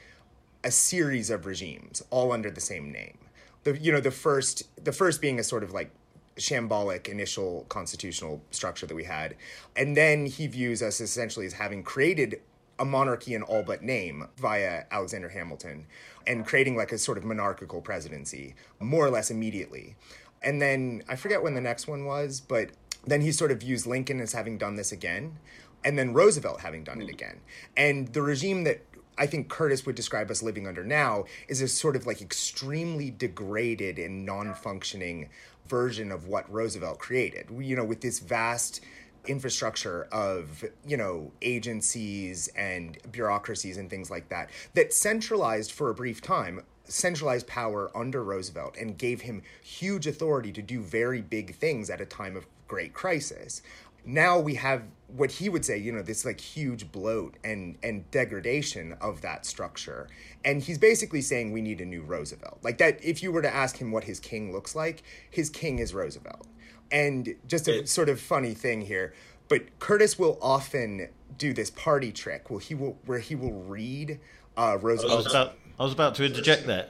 a 0.64 0.72
series 0.72 1.30
of 1.30 1.46
regimes, 1.46 2.04
all 2.10 2.32
under 2.32 2.52
the 2.52 2.62
same 2.62 2.92
name. 2.92 3.18
The 3.64 3.78
you 3.78 3.92
know 3.92 4.00
the 4.00 4.12
first 4.12 4.64
the 4.84 4.92
first 4.92 5.22
being 5.22 5.40
a 5.40 5.44
sort 5.44 5.64
of 5.64 5.74
like 5.74 5.92
shambolic 6.38 7.08
initial 7.08 7.66
constitutional 7.68 8.42
structure 8.52 8.86
that 8.86 8.96
we 8.96 9.06
had, 9.06 9.36
and 9.76 9.98
then 9.98 10.28
he 10.28 10.48
views 10.48 10.84
us 10.84 11.02
essentially 11.02 11.46
as 11.46 11.54
having 11.54 11.84
created 11.84 12.40
a 12.80 12.86
monarchy 12.86 13.34
in 13.34 13.42
all 13.44 13.63
but 13.63 13.84
name 13.84 14.28
via 14.38 14.86
Alexander 14.92 15.30
Hamilton 15.30 15.86
and 16.26 16.46
creating 16.46 16.76
like 16.76 16.92
a 16.92 16.98
sort 16.98 17.18
of 17.18 17.24
monarchical 17.24 17.82
presidency 17.82 18.56
more 18.80 19.06
or 19.06 19.10
less 19.10 19.32
immediately. 19.32 19.96
And 20.42 20.62
then 20.62 21.04
I 21.08 21.16
forget 21.16 21.42
when 21.42 21.56
the 21.56 21.62
next 21.62 21.88
one 21.88 22.06
was, 22.06 22.40
but 22.40 22.70
then 23.06 23.22
he 23.22 23.32
sort 23.32 23.52
of 23.52 23.62
views 23.62 23.88
Lincoln 23.88 24.20
as 24.20 24.34
having 24.34 24.58
done 24.58 24.76
this 24.76 24.92
again, 24.92 25.38
and 25.84 25.98
then 25.98 26.13
Roosevelt 26.13 26.62
having 26.62 26.84
done 26.84 27.02
it 27.02 27.06
hmm. 27.06 27.12
again. 27.12 27.40
And 27.76 28.13
the 28.13 28.22
regime 28.22 28.63
that 28.66 28.82
I 29.18 29.26
think 29.26 29.50
Curtis 29.50 29.86
would 29.86 29.96
describe 29.96 30.30
us 30.30 30.44
living 30.44 30.68
under 30.68 30.84
now 30.84 31.26
is 31.48 31.62
a 31.62 31.68
sort 31.68 31.96
of 31.96 32.06
like 32.06 32.22
extremely 32.22 33.10
degraded 33.10 33.98
and 33.98 34.26
non 34.26 34.54
functioning 34.54 35.30
version 35.68 36.12
of 36.12 36.28
what 36.28 36.52
Roosevelt 36.52 37.00
created. 37.00 37.48
You 37.58 37.76
know, 37.76 37.84
with 37.84 38.02
this 38.02 38.20
vast 38.20 38.82
infrastructure 39.28 40.08
of 40.12 40.63
you 40.86 40.98
know 40.98 41.32
agencies 41.42 42.48
and 42.56 42.98
bureaucracies 43.12 43.78
and 43.78 43.90
things 43.90 44.10
like 44.10 44.30
that 44.30 44.50
that 44.74 44.94
centralized 44.94 45.72
for 45.72 45.90
a 45.90 45.94
brief 45.94 46.22
time 46.22 46.62
centralized 46.90 47.48
power 47.48 47.92
under 47.96 48.24
Roosevelt 48.24 48.78
and 48.78 48.98
gave 48.98 49.22
him 49.22 49.42
huge 49.62 50.08
authority 50.08 50.52
to 50.54 50.62
do 50.62 50.82
very 50.82 51.22
big 51.22 51.56
things 51.56 51.90
at 51.90 52.02
a 52.02 52.06
time 52.06 52.36
of 52.36 52.48
great 52.68 52.94
crisis. 52.94 53.62
Now 54.06 54.40
we 54.40 54.56
have 54.56 54.84
what 55.08 55.32
he 55.32 55.50
would 55.50 55.66
say, 55.66 55.78
you 55.78 55.92
know, 55.92 56.02
this 56.02 56.24
like 56.24 56.40
huge 56.40 56.92
bloat 56.92 57.36
and 57.44 57.78
and 57.84 58.10
degradation 58.12 58.94
of 59.02 59.22
that 59.22 59.46
structure. 59.46 60.08
And 60.46 60.62
he's 60.62 60.78
basically 60.78 61.22
saying 61.22 61.52
we 61.52 61.62
need 61.62 61.82
a 61.82 61.86
new 61.86 62.04
Roosevelt. 62.04 62.60
Like 62.63 62.78
that 62.78 63.04
if 63.04 63.22
you 63.22 63.32
were 63.32 63.42
to 63.42 63.54
ask 63.54 63.78
him 63.78 63.92
what 63.92 64.06
his 64.06 64.20
king 64.20 64.52
looks 64.54 64.76
like, 64.76 65.04
his 65.30 65.50
king 65.50 65.80
is 65.80 65.94
Roosevelt. 65.94 66.47
And 66.91 67.36
just 67.47 67.67
a 67.67 67.86
sort 67.86 68.08
of 68.08 68.19
funny 68.19 68.53
thing 68.53 68.82
here, 68.82 69.13
but 69.49 69.77
Curtis 69.80 70.17
will 70.17 70.38
often 70.41 71.10
do 71.38 71.53
this 71.53 71.69
party 71.69 72.12
trick 72.12 72.49
where 72.49 72.60
he 72.62 72.73
will 72.75 72.97
where 73.06 73.19
he 73.19 73.36
will 73.36 73.53
read 73.63 74.19
uh, 74.56 74.77
Roosevelt 74.82 75.53
I 75.80 75.84
was 75.84 75.93
about 75.93 76.15
to 76.15 76.25
interject 76.25 76.65
there 76.65 76.88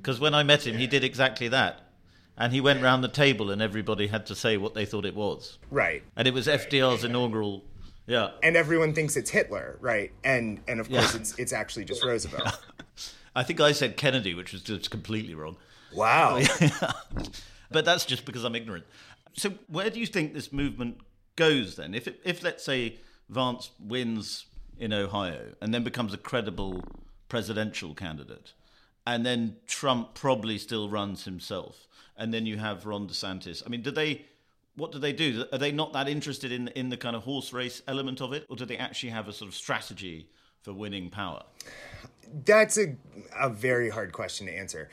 because 0.00 0.20
when 0.20 0.34
I 0.34 0.42
met 0.42 0.66
him, 0.66 0.76
he 0.76 0.86
did 0.86 1.02
exactly 1.02 1.48
that. 1.48 1.80
and 2.36 2.52
he 2.52 2.60
went 2.60 2.82
round 2.82 3.02
the 3.02 3.08
table, 3.08 3.50
and 3.50 3.60
everybody 3.60 4.06
had 4.06 4.24
to 4.26 4.34
say 4.34 4.56
what 4.56 4.74
they 4.74 4.86
thought 4.86 5.04
it 5.04 5.14
was. 5.14 5.58
Right. 5.70 6.02
And 6.16 6.28
it 6.28 6.32
was 6.34 6.46
FDR's 6.46 7.04
inaugural. 7.04 7.64
Yeah. 8.06 8.30
And 8.42 8.56
everyone 8.56 8.94
thinks 8.94 9.16
it's 9.16 9.30
Hitler, 9.30 9.76
right? 9.80 10.12
And 10.24 10.60
and 10.68 10.80
of 10.80 10.88
course 10.88 11.14
it's 11.14 11.38
it's 11.38 11.52
actually 11.52 11.84
just 11.84 12.04
Roosevelt. 12.04 12.58
I 13.36 13.42
think 13.42 13.60
I 13.60 13.72
said 13.72 13.96
Kennedy, 13.96 14.34
which 14.34 14.52
was 14.52 14.62
just 14.62 14.90
completely 14.90 15.34
wrong. 15.34 15.56
Wow. 15.94 16.40
but 17.70 17.84
that's 17.84 18.04
just 18.04 18.24
because 18.24 18.44
I'm 18.44 18.54
ignorant. 18.54 18.84
So 19.38 19.54
where 19.68 19.90
do 19.90 20.00
you 20.00 20.06
think 20.06 20.34
this 20.34 20.52
movement 20.52 20.98
goes 21.36 21.76
then? 21.76 21.94
If 21.94 22.08
it, 22.08 22.20
if 22.24 22.42
let's 22.42 22.64
say 22.64 22.98
Vance 23.28 23.70
wins 23.78 24.46
in 24.78 24.92
Ohio 24.92 25.54
and 25.60 25.72
then 25.72 25.84
becomes 25.84 26.12
a 26.12 26.18
credible 26.18 26.82
presidential 27.28 27.94
candidate, 27.94 28.52
and 29.06 29.24
then 29.24 29.56
Trump 29.66 30.14
probably 30.14 30.58
still 30.58 30.88
runs 30.88 31.24
himself, 31.24 31.86
and 32.16 32.34
then 32.34 32.46
you 32.46 32.58
have 32.58 32.84
Ron 32.84 33.08
DeSantis. 33.08 33.62
I 33.64 33.68
mean, 33.68 33.82
do 33.82 33.90
they? 33.90 34.26
What 34.74 34.92
do 34.92 34.98
they 34.98 35.12
do? 35.12 35.44
Are 35.52 35.58
they 35.58 35.72
not 35.72 35.92
that 35.92 36.08
interested 36.08 36.52
in 36.52 36.68
in 36.68 36.88
the 36.88 36.96
kind 36.96 37.16
of 37.16 37.22
horse 37.22 37.52
race 37.52 37.82
element 37.86 38.20
of 38.20 38.32
it, 38.32 38.44
or 38.48 38.56
do 38.56 38.64
they 38.64 38.76
actually 38.76 39.10
have 39.10 39.28
a 39.28 39.32
sort 39.32 39.48
of 39.48 39.54
strategy 39.54 40.28
for 40.62 40.72
winning 40.72 41.10
power? 41.10 41.42
That's 42.44 42.76
a 42.78 42.96
a 43.38 43.48
very 43.48 43.90
hard 43.90 44.12
question 44.12 44.46
to 44.46 44.52
answer. 44.52 44.90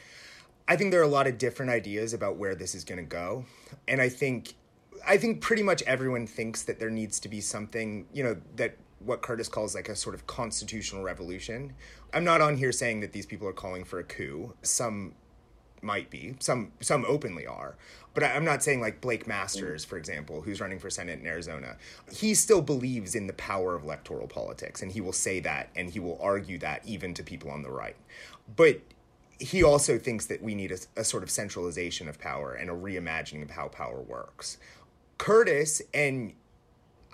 I 0.68 0.76
think 0.76 0.92
there 0.92 1.00
are 1.00 1.04
a 1.04 1.08
lot 1.08 1.28
of 1.28 1.38
different 1.38 1.72
ideas 1.72 2.14
about 2.14 2.38
where 2.38 2.56
this 2.56 2.74
is 2.74 2.84
going 2.84 2.98
to 2.98 3.04
go, 3.04 3.46
and 3.88 4.02
I 4.02 4.10
think 4.10 4.56
I 5.06 5.18
think 5.18 5.42
pretty 5.42 5.64
much 5.64 5.84
everyone 5.84 6.26
thinks 6.28 6.64
that 6.64 6.80
there 6.80 6.90
needs 6.90 7.20
to 7.22 7.30
be 7.30 7.42
something, 7.42 8.08
you 8.12 8.24
know, 8.24 8.38
that 8.56 8.76
what 9.00 9.22
Curtis 9.22 9.48
calls 9.48 9.76
like 9.76 9.90
a 9.90 9.96
sort 9.96 10.16
of 10.16 10.26
constitutional 10.26 11.04
revolution. 11.04 11.74
I'm 12.14 12.24
not 12.24 12.42
on 12.42 12.58
here 12.58 12.72
saying 12.72 13.02
that 13.02 13.12
these 13.12 13.26
people 13.26 13.48
are 13.48 13.54
calling 13.54 13.84
for 13.84 14.00
a 14.00 14.04
coup. 14.04 14.54
Some 14.64 15.14
might 15.82 16.10
be. 16.10 16.36
Some 16.40 16.72
some 16.82 17.06
openly 17.08 17.46
are. 17.46 17.76
But 18.14 18.24
I'm 18.24 18.46
not 18.46 18.64
saying 18.64 18.82
like 18.82 19.02
Blake 19.02 19.28
Masters, 19.28 19.86
for 19.86 19.98
example, 19.98 20.42
who's 20.42 20.62
running 20.62 20.80
for 20.80 20.90
Senate 20.90 21.20
in 21.20 21.28
Arizona. 21.28 21.76
He 22.12 22.34
still 22.34 22.62
believes 22.62 23.14
in 23.14 23.28
the 23.28 23.34
power 23.34 23.76
of 23.76 23.84
electoral 23.84 24.28
politics, 24.28 24.82
and 24.82 24.92
he 24.92 25.02
will 25.02 25.14
say 25.14 25.40
that, 25.42 25.70
and 25.76 25.90
he 25.90 26.00
will 26.00 26.18
argue 26.22 26.58
that 26.60 26.82
even 26.86 27.14
to 27.14 27.24
people 27.24 27.52
on 27.52 27.62
the 27.62 27.70
right. 27.70 27.98
But 28.56 28.80
he 29.40 29.64
also 29.64 29.98
thinks 29.98 30.26
that 30.28 30.42
we 30.42 30.56
need 30.56 30.72
a, 30.72 30.78
a 30.98 31.04
sort 31.04 31.24
of 31.24 31.30
centralization 31.30 32.08
of 32.08 32.20
power 32.20 32.54
and 32.54 32.70
a 32.70 32.74
reimagining 32.74 33.44
of 33.44 33.52
how 33.52 33.68
power 33.68 34.02
works. 34.02 34.58
Curtis 35.18 35.82
and 35.94 36.34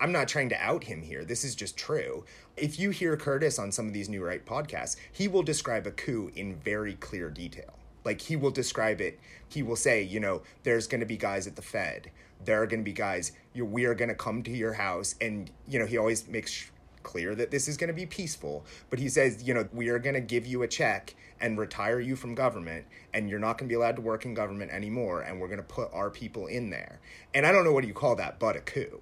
I'm 0.00 0.10
not 0.10 0.26
trying 0.26 0.48
to 0.48 0.60
out 0.60 0.84
him 0.84 1.02
here. 1.02 1.24
This 1.24 1.44
is 1.44 1.54
just 1.54 1.76
true. 1.76 2.24
If 2.56 2.78
you 2.80 2.90
hear 2.90 3.16
Curtis 3.16 3.58
on 3.60 3.70
some 3.70 3.86
of 3.86 3.92
these 3.92 4.08
New 4.08 4.24
Right 4.24 4.44
podcasts, 4.44 4.96
he 5.12 5.28
will 5.28 5.44
describe 5.44 5.86
a 5.86 5.92
coup 5.92 6.32
in 6.34 6.56
very 6.56 6.94
clear 6.94 7.30
detail. 7.30 7.78
Like 8.04 8.20
he 8.20 8.34
will 8.34 8.50
describe 8.50 9.00
it. 9.00 9.20
He 9.48 9.62
will 9.62 9.76
say, 9.76 10.02
you 10.02 10.18
know, 10.18 10.42
there's 10.64 10.88
going 10.88 11.00
to 11.00 11.06
be 11.06 11.16
guys 11.16 11.46
at 11.46 11.54
the 11.54 11.62
Fed. 11.62 12.10
There 12.44 12.60
are 12.60 12.66
going 12.66 12.80
to 12.80 12.84
be 12.84 12.92
guys. 12.92 13.30
You, 13.54 13.64
we 13.64 13.84
are 13.84 13.94
going 13.94 14.08
to 14.08 14.16
come 14.16 14.42
to 14.42 14.50
your 14.50 14.72
house, 14.72 15.14
and 15.20 15.48
you 15.68 15.78
know, 15.78 15.86
he 15.86 15.98
always 15.98 16.26
makes 16.26 16.71
clear 17.02 17.34
that 17.34 17.50
this 17.50 17.68
is 17.68 17.76
going 17.76 17.88
to 17.88 17.94
be 17.94 18.06
peaceful. 18.06 18.64
But 18.90 18.98
he 18.98 19.08
says, 19.08 19.42
you 19.42 19.54
know, 19.54 19.68
we 19.72 19.88
are 19.88 19.98
going 19.98 20.14
to 20.14 20.20
give 20.20 20.46
you 20.46 20.62
a 20.62 20.68
check 20.68 21.14
and 21.40 21.58
retire 21.58 22.00
you 22.00 22.16
from 22.16 22.34
government, 22.34 22.86
and 23.12 23.28
you're 23.28 23.38
not 23.38 23.58
going 23.58 23.68
to 23.68 23.72
be 23.72 23.76
allowed 23.76 23.96
to 23.96 24.02
work 24.02 24.24
in 24.24 24.34
government 24.34 24.70
anymore, 24.70 25.22
and 25.22 25.40
we're 25.40 25.48
going 25.48 25.58
to 25.58 25.64
put 25.64 25.92
our 25.92 26.08
people 26.08 26.46
in 26.46 26.70
there. 26.70 27.00
And 27.34 27.44
I 27.44 27.52
don't 27.52 27.64
know 27.64 27.72
what 27.72 27.86
you 27.86 27.94
call 27.94 28.14
that, 28.16 28.38
but 28.38 28.56
a 28.56 28.60
coup. 28.60 29.00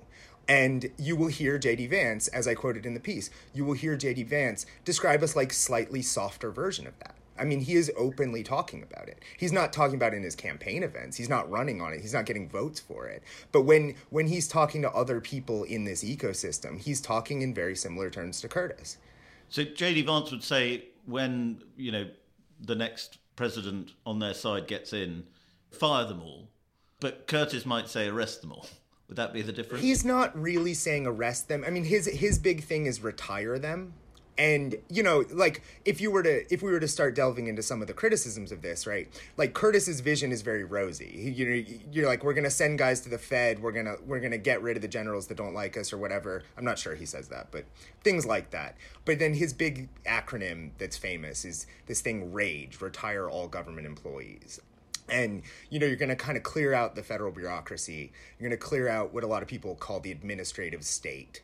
And 0.48 0.90
you 0.98 1.14
will 1.14 1.28
hear 1.28 1.58
JD 1.58 1.90
Vance, 1.90 2.26
as 2.28 2.48
I 2.48 2.54
quoted 2.54 2.84
in 2.84 2.94
the 2.94 3.00
piece, 3.00 3.30
you 3.54 3.64
will 3.64 3.74
hear 3.74 3.96
JD 3.96 4.26
Vance 4.26 4.66
describe 4.84 5.22
us 5.22 5.36
like 5.36 5.52
slightly 5.52 6.02
softer 6.02 6.50
version 6.50 6.86
of 6.86 6.98
that. 6.98 7.14
I 7.40 7.44
mean, 7.44 7.60
he 7.60 7.74
is 7.74 7.90
openly 7.96 8.42
talking 8.42 8.82
about 8.82 9.08
it. 9.08 9.22
He's 9.38 9.52
not 9.52 9.72
talking 9.72 9.96
about 9.96 10.12
it 10.12 10.18
in 10.18 10.22
his 10.22 10.36
campaign 10.36 10.82
events. 10.82 11.16
He's 11.16 11.28
not 11.28 11.50
running 11.50 11.80
on 11.80 11.92
it. 11.92 12.00
He's 12.00 12.14
not 12.14 12.26
getting 12.26 12.48
votes 12.48 12.78
for 12.78 13.06
it. 13.06 13.22
But 13.52 13.62
when 13.62 13.94
when 14.10 14.26
he's 14.26 14.46
talking 14.46 14.82
to 14.82 14.90
other 14.90 15.20
people 15.20 15.64
in 15.64 15.84
this 15.84 16.04
ecosystem, 16.04 16.80
he's 16.80 17.00
talking 17.00 17.42
in 17.42 17.54
very 17.54 17.74
similar 17.74 18.10
terms 18.10 18.40
to 18.42 18.48
Curtis. 18.48 18.98
So 19.48 19.64
JD 19.64 20.06
Vance 20.06 20.30
would 20.30 20.44
say 20.44 20.84
when, 21.06 21.62
you 21.76 21.90
know, 21.90 22.08
the 22.60 22.74
next 22.74 23.18
president 23.36 23.92
on 24.04 24.18
their 24.18 24.34
side 24.34 24.66
gets 24.66 24.92
in, 24.92 25.24
fire 25.70 26.04
them 26.04 26.22
all. 26.22 26.48
But 27.00 27.26
Curtis 27.26 27.64
might 27.64 27.88
say 27.88 28.08
arrest 28.08 28.42
them 28.42 28.52
all. 28.52 28.66
Would 29.08 29.16
that 29.16 29.32
be 29.32 29.42
the 29.42 29.52
difference? 29.52 29.82
He's 29.82 30.04
not 30.04 30.40
really 30.40 30.72
saying 30.72 31.06
arrest 31.06 31.48
them. 31.48 31.64
I 31.66 31.70
mean, 31.70 31.84
his 31.84 32.06
his 32.06 32.38
big 32.38 32.62
thing 32.62 32.86
is 32.86 33.02
retire 33.02 33.58
them. 33.58 33.94
And 34.40 34.76
you 34.88 35.02
know, 35.02 35.26
like 35.30 35.62
if 35.84 36.00
you 36.00 36.10
were 36.10 36.22
to 36.22 36.50
if 36.50 36.62
we 36.62 36.72
were 36.72 36.80
to 36.80 36.88
start 36.88 37.14
delving 37.14 37.46
into 37.46 37.62
some 37.62 37.82
of 37.82 37.88
the 37.88 37.92
criticisms 37.92 38.50
of 38.50 38.62
this, 38.62 38.86
right? 38.86 39.06
Like 39.36 39.52
Curtis's 39.52 40.00
vision 40.00 40.32
is 40.32 40.40
very 40.40 40.64
rosy. 40.64 41.34
You 41.36 41.46
know, 41.46 41.64
you're 41.92 42.06
like 42.06 42.24
we're 42.24 42.32
gonna 42.32 42.48
send 42.48 42.78
guys 42.78 43.02
to 43.02 43.10
the 43.10 43.18
Fed. 43.18 43.62
We're 43.62 43.72
gonna 43.72 43.96
we're 44.06 44.18
gonna 44.18 44.38
get 44.38 44.62
rid 44.62 44.76
of 44.78 44.82
the 44.82 44.88
generals 44.88 45.26
that 45.26 45.36
don't 45.36 45.52
like 45.52 45.76
us 45.76 45.92
or 45.92 45.98
whatever. 45.98 46.42
I'm 46.56 46.64
not 46.64 46.78
sure 46.78 46.94
he 46.94 47.04
says 47.04 47.28
that, 47.28 47.48
but 47.50 47.66
things 48.02 48.24
like 48.24 48.48
that. 48.52 48.78
But 49.04 49.18
then 49.18 49.34
his 49.34 49.52
big 49.52 49.90
acronym 50.06 50.70
that's 50.78 50.96
famous 50.96 51.44
is 51.44 51.66
this 51.84 52.00
thing 52.00 52.32
RAGE: 52.32 52.80
Retire 52.80 53.28
All 53.28 53.46
Government 53.46 53.86
Employees 53.86 54.58
and 55.10 55.42
you 55.68 55.78
know 55.78 55.86
you're 55.86 55.96
going 55.96 56.08
to 56.08 56.14
kind 56.14 56.36
of 56.36 56.44
clear 56.44 56.72
out 56.72 56.94
the 56.94 57.02
federal 57.02 57.32
bureaucracy 57.32 58.12
you're 58.38 58.48
going 58.48 58.56
to 58.56 58.64
clear 58.64 58.86
out 58.86 59.12
what 59.12 59.24
a 59.24 59.26
lot 59.26 59.42
of 59.42 59.48
people 59.48 59.74
call 59.74 59.98
the 59.98 60.12
administrative 60.12 60.84
state 60.84 61.42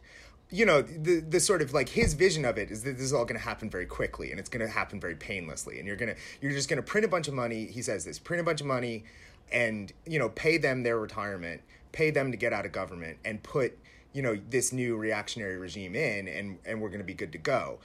you 0.50 0.64
know 0.64 0.82
the 0.82 1.20
the 1.20 1.40
sort 1.40 1.60
of 1.60 1.72
like 1.72 1.88
his 1.88 2.14
vision 2.14 2.44
of 2.44 2.56
it 2.56 2.70
is 2.70 2.84
that 2.84 2.92
this 2.92 3.02
is 3.06 3.12
all 3.12 3.24
going 3.24 3.38
to 3.38 3.44
happen 3.44 3.68
very 3.68 3.86
quickly 3.86 4.30
and 4.30 4.38
it's 4.38 4.48
going 4.48 4.64
to 4.64 4.72
happen 4.72 5.00
very 5.00 5.16
painlessly 5.16 5.78
and 5.78 5.86
you're 5.86 5.96
going 5.96 6.14
to 6.14 6.20
you're 6.40 6.52
just 6.52 6.68
going 6.68 6.76
to 6.76 6.82
print 6.82 7.04
a 7.04 7.08
bunch 7.08 7.26
of 7.26 7.34
money 7.34 7.66
he 7.66 7.82
says 7.82 8.04
this 8.04 8.18
print 8.18 8.40
a 8.40 8.44
bunch 8.44 8.60
of 8.60 8.66
money 8.66 9.04
and 9.50 9.92
you 10.06 10.18
know 10.18 10.28
pay 10.28 10.56
them 10.56 10.82
their 10.84 10.98
retirement 10.98 11.60
pay 11.96 12.10
them 12.10 12.30
to 12.30 12.36
get 12.36 12.52
out 12.52 12.66
of 12.66 12.72
government 12.72 13.18
and 13.24 13.42
put 13.42 13.78
you 14.16 14.22
know 14.22 14.38
this 14.48 14.72
new 14.72 14.96
reactionary 14.96 15.58
regime 15.58 15.94
in 15.94 16.26
and 16.26 16.58
and 16.64 16.80
we're 16.80 16.88
going 16.88 17.00
to 17.00 17.04
be 17.04 17.14
good 17.14 17.32
to 17.32 17.38
go. 17.38 17.78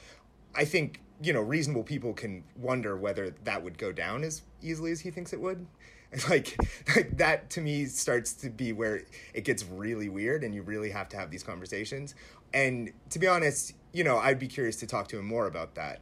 I 0.56 0.64
think 0.64 1.02
you 1.22 1.34
know 1.34 1.42
reasonable 1.42 1.84
people 1.84 2.14
can 2.14 2.44
wonder 2.56 2.96
whether 2.96 3.32
that 3.44 3.64
would 3.64 3.78
go 3.78 3.92
down 3.92 4.24
as 4.24 4.42
easily 4.62 4.92
as 4.92 5.02
he 5.02 5.12
thinks 5.12 5.34
it 5.34 5.42
would 5.42 5.66
like, 6.30 6.58
like 6.96 7.18
that 7.18 7.50
to 7.52 7.62
me 7.62 7.86
starts 7.86 8.34
to 8.34 8.50
be 8.50 8.74
where 8.74 9.04
it 9.34 9.46
gets 9.46 9.64
really 9.64 10.10
weird 10.10 10.44
and 10.44 10.54
you 10.54 10.62
really 10.62 10.90
have 10.90 11.08
to 11.10 11.18
have 11.18 11.32
these 11.32 11.44
conversations. 11.44 12.16
And 12.54 12.92
to 13.10 13.20
be 13.20 13.28
honest 13.28 13.74
you 13.94 14.04
know 14.04 14.18
i'd 14.18 14.40
be 14.40 14.48
curious 14.48 14.76
to 14.78 14.88
talk 14.88 15.08
to 15.10 15.20
him 15.20 15.26
more 15.26 15.48
about 15.48 15.76
that. 15.76 16.02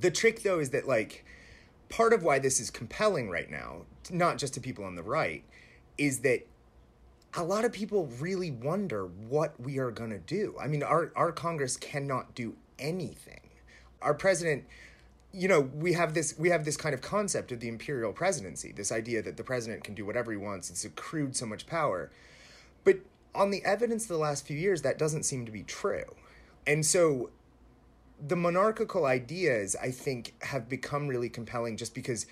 The 0.00 0.10
trick 0.10 0.42
though 0.42 0.58
is 0.58 0.70
that 0.70 0.86
like 0.86 1.24
part 1.88 2.12
of 2.12 2.22
why 2.22 2.38
this 2.38 2.60
is 2.60 2.70
compelling 2.70 3.30
right 3.30 3.50
now 3.50 3.82
not 4.10 4.38
just 4.38 4.54
to 4.54 4.60
people 4.60 4.84
on 4.84 4.94
the 4.94 5.02
right 5.02 5.44
is 5.96 6.20
that 6.20 6.46
a 7.36 7.42
lot 7.42 7.64
of 7.64 7.72
people 7.72 8.06
really 8.20 8.50
wonder 8.50 9.06
what 9.06 9.58
we 9.60 9.78
are 9.78 9.90
going 9.90 10.10
to 10.10 10.18
do. 10.18 10.56
I 10.60 10.68
mean 10.68 10.82
our, 10.82 11.12
our 11.16 11.32
congress 11.32 11.76
cannot 11.76 12.34
do 12.34 12.54
anything. 12.78 13.40
Our 14.02 14.14
president 14.14 14.64
you 15.34 15.48
know 15.48 15.60
we 15.60 15.92
have 15.92 16.14
this 16.14 16.38
we 16.38 16.48
have 16.48 16.64
this 16.64 16.76
kind 16.76 16.94
of 16.94 17.00
concept 17.00 17.50
of 17.50 17.58
the 17.58 17.68
imperial 17.68 18.12
presidency 18.12 18.72
this 18.72 18.92
idea 18.92 19.20
that 19.20 19.36
the 19.36 19.42
president 19.42 19.82
can 19.82 19.94
do 19.94 20.06
whatever 20.06 20.30
he 20.30 20.38
wants 20.38 20.70
it's 20.70 20.84
accrued 20.84 21.34
so 21.34 21.44
much 21.44 21.66
power. 21.66 22.10
But 22.84 23.00
on 23.34 23.50
the 23.50 23.64
evidence 23.64 24.04
of 24.04 24.08
the 24.08 24.18
last 24.18 24.46
few 24.46 24.56
years 24.56 24.82
that 24.82 24.96
doesn't 24.96 25.24
seem 25.24 25.44
to 25.46 25.52
be 25.52 25.64
true. 25.64 26.04
And 26.66 26.86
so 26.86 27.30
the 28.28 28.36
monarchical 28.36 29.06
ideas 29.06 29.74
i 29.82 29.90
think 29.90 30.34
have 30.42 30.68
become 30.68 31.08
really 31.08 31.28
compelling 31.28 31.76
just 31.76 31.94
because 31.94 32.26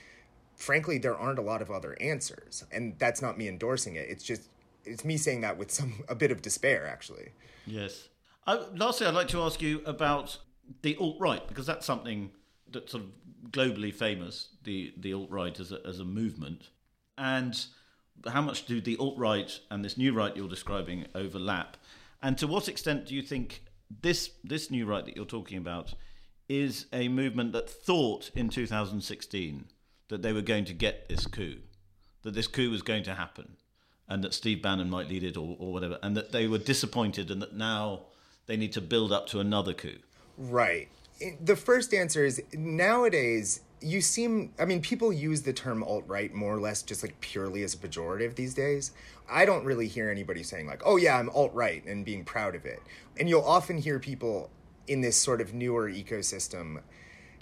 frankly 0.54 0.96
there 0.96 1.16
aren't 1.16 1.40
a 1.40 1.42
lot 1.42 1.60
of 1.60 1.70
other 1.72 1.96
answers. 2.00 2.64
And 2.70 2.94
that's 2.98 3.20
not 3.20 3.36
me 3.36 3.48
endorsing 3.48 3.96
it 3.96 4.08
it's 4.08 4.22
just 4.22 4.48
it's 4.84 5.04
me 5.04 5.16
saying 5.16 5.40
that 5.40 5.58
with 5.58 5.72
some 5.72 6.04
a 6.08 6.14
bit 6.14 6.30
of 6.30 6.40
despair 6.40 6.86
actually. 6.86 7.30
Yes. 7.66 8.08
I, 8.46 8.54
lastly 8.76 9.06
i'd 9.08 9.14
like 9.14 9.28
to 9.28 9.42
ask 9.42 9.60
you 9.60 9.82
about 9.86 10.38
the 10.82 10.96
alt-right 10.96 11.46
because 11.48 11.66
that's 11.66 11.84
something 11.84 12.30
sort 12.72 12.94
of 13.04 13.10
globally 13.50 13.92
famous, 13.92 14.48
the, 14.64 14.92
the 14.96 15.12
alt 15.12 15.30
right 15.30 15.58
as 15.58 15.72
a, 15.72 15.80
as 15.86 16.00
a 16.00 16.04
movement. 16.04 16.68
And 17.18 17.64
how 18.26 18.42
much 18.42 18.66
do 18.66 18.80
the 18.80 18.96
alt 18.96 19.18
right 19.18 19.58
and 19.70 19.84
this 19.84 19.98
new 19.98 20.12
right 20.12 20.36
you're 20.36 20.48
describing 20.48 21.06
overlap? 21.14 21.76
And 22.22 22.38
to 22.38 22.46
what 22.46 22.68
extent 22.68 23.06
do 23.06 23.14
you 23.14 23.22
think 23.22 23.62
this 24.00 24.30
this 24.42 24.70
new 24.70 24.86
right 24.86 25.04
that 25.04 25.16
you're 25.16 25.24
talking 25.26 25.58
about 25.58 25.94
is 26.48 26.86
a 26.92 27.08
movement 27.08 27.52
that 27.52 27.68
thought 27.68 28.30
in 28.34 28.48
2016 28.48 29.66
that 30.08 30.22
they 30.22 30.32
were 30.32 30.42
going 30.42 30.64
to 30.66 30.72
get 30.72 31.08
this 31.08 31.26
coup, 31.26 31.58
that 32.22 32.34
this 32.34 32.46
coup 32.46 32.70
was 32.70 32.82
going 32.82 33.02
to 33.02 33.14
happen, 33.14 33.56
and 34.08 34.22
that 34.22 34.34
Steve 34.34 34.62
Bannon 34.62 34.90
might 34.90 35.08
lead 35.08 35.24
it 35.24 35.36
or, 35.36 35.56
or 35.58 35.72
whatever, 35.72 35.98
and 36.02 36.16
that 36.16 36.32
they 36.32 36.46
were 36.46 36.58
disappointed 36.58 37.30
and 37.30 37.40
that 37.42 37.54
now 37.54 38.02
they 38.46 38.56
need 38.56 38.72
to 38.72 38.80
build 38.80 39.12
up 39.12 39.26
to 39.28 39.40
another 39.40 39.72
coup? 39.72 39.98
Right 40.36 40.88
the 41.40 41.56
first 41.56 41.94
answer 41.94 42.24
is 42.24 42.42
nowadays 42.52 43.60
you 43.80 44.00
seem 44.00 44.52
i 44.58 44.64
mean 44.64 44.80
people 44.80 45.12
use 45.12 45.42
the 45.42 45.52
term 45.52 45.82
alt-right 45.82 46.32
more 46.34 46.54
or 46.54 46.60
less 46.60 46.82
just 46.82 47.02
like 47.02 47.20
purely 47.20 47.62
as 47.62 47.74
a 47.74 47.76
pejorative 47.76 48.34
these 48.34 48.54
days 48.54 48.92
i 49.30 49.44
don't 49.44 49.64
really 49.64 49.88
hear 49.88 50.10
anybody 50.10 50.42
saying 50.42 50.66
like 50.66 50.82
oh 50.84 50.96
yeah 50.96 51.18
i'm 51.18 51.30
alt-right 51.30 51.84
and 51.84 52.04
being 52.04 52.24
proud 52.24 52.54
of 52.54 52.64
it 52.64 52.80
and 53.18 53.28
you'll 53.28 53.42
often 53.42 53.78
hear 53.78 53.98
people 53.98 54.50
in 54.86 55.00
this 55.00 55.16
sort 55.16 55.40
of 55.40 55.54
newer 55.54 55.90
ecosystem 55.90 56.80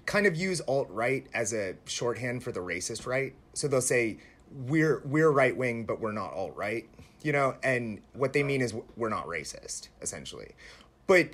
kind 0.07 0.27
of 0.27 0.35
use 0.35 0.61
alt-right 0.63 1.27
as 1.35 1.53
a 1.53 1.75
shorthand 1.85 2.43
for 2.43 2.53
the 2.53 2.61
racist 2.61 3.07
right 3.07 3.35
so 3.55 3.69
they'll 3.69 3.81
say 3.81 4.19
we're 4.51 5.01
we're 5.05 5.31
right 5.31 5.57
wing, 5.57 5.85
but 5.85 6.01
we're 6.01 6.13
not 6.13 6.33
alt 6.33 6.57
right. 6.57 6.89
You 7.23 7.33
know, 7.33 7.55
and 7.63 8.01
what 8.15 8.33
they 8.33 8.43
mean 8.43 8.63
is 8.63 8.75
we're 8.97 9.11
not 9.11 9.27
racist, 9.27 9.89
essentially. 10.01 10.53
But 11.11 11.31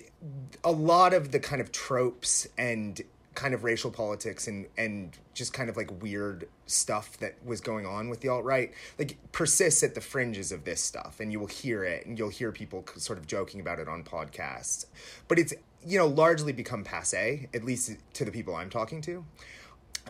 a 0.65 0.73
lot 0.73 1.13
of 1.13 1.33
the 1.33 1.39
kind 1.39 1.61
of 1.61 1.71
tropes 1.71 2.49
and 2.57 2.99
kind 3.35 3.53
of 3.53 3.63
racial 3.63 3.91
politics 3.91 4.49
and 4.49 4.65
and 4.79 5.15
just 5.35 5.53
kind 5.53 5.69
of 5.69 5.77
like 5.77 6.03
weird 6.03 6.49
stuff 6.65 7.19
that 7.19 7.35
was 7.45 7.61
going 7.61 7.85
on 7.85 8.09
with 8.09 8.21
the 8.21 8.29
alt 8.29 8.43
right 8.43 8.73
like 8.99 9.19
persists 9.33 9.83
at 9.83 9.95
the 9.95 10.01
fringes 10.01 10.51
of 10.51 10.65
this 10.65 10.81
stuff 10.81 11.21
and 11.21 11.31
you 11.31 11.39
will 11.39 11.47
hear 11.47 11.85
it 11.85 12.07
and 12.07 12.19
you'll 12.19 12.31
hear 12.31 12.51
people 12.53 12.83
sort 12.97 13.19
of 13.19 13.27
joking 13.27 13.61
about 13.61 13.79
it 13.79 13.87
on 13.87 14.03
podcasts. 14.03 14.87
But 15.29 15.39
it's 15.39 15.53
you 15.87 15.99
know 15.99 16.07
largely 16.07 16.55
become 16.55 16.83
passe 16.83 17.47
at 17.53 17.63
least 17.63 17.97
to 18.15 18.25
the 18.25 18.33
people 18.33 18.57
I'm 18.57 18.71
talking 18.71 19.03
to. 19.03 19.27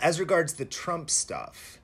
As 0.00 0.20
regards 0.20 0.55
the 0.55 0.64
Trump 0.64 1.11
stuff 1.11 1.81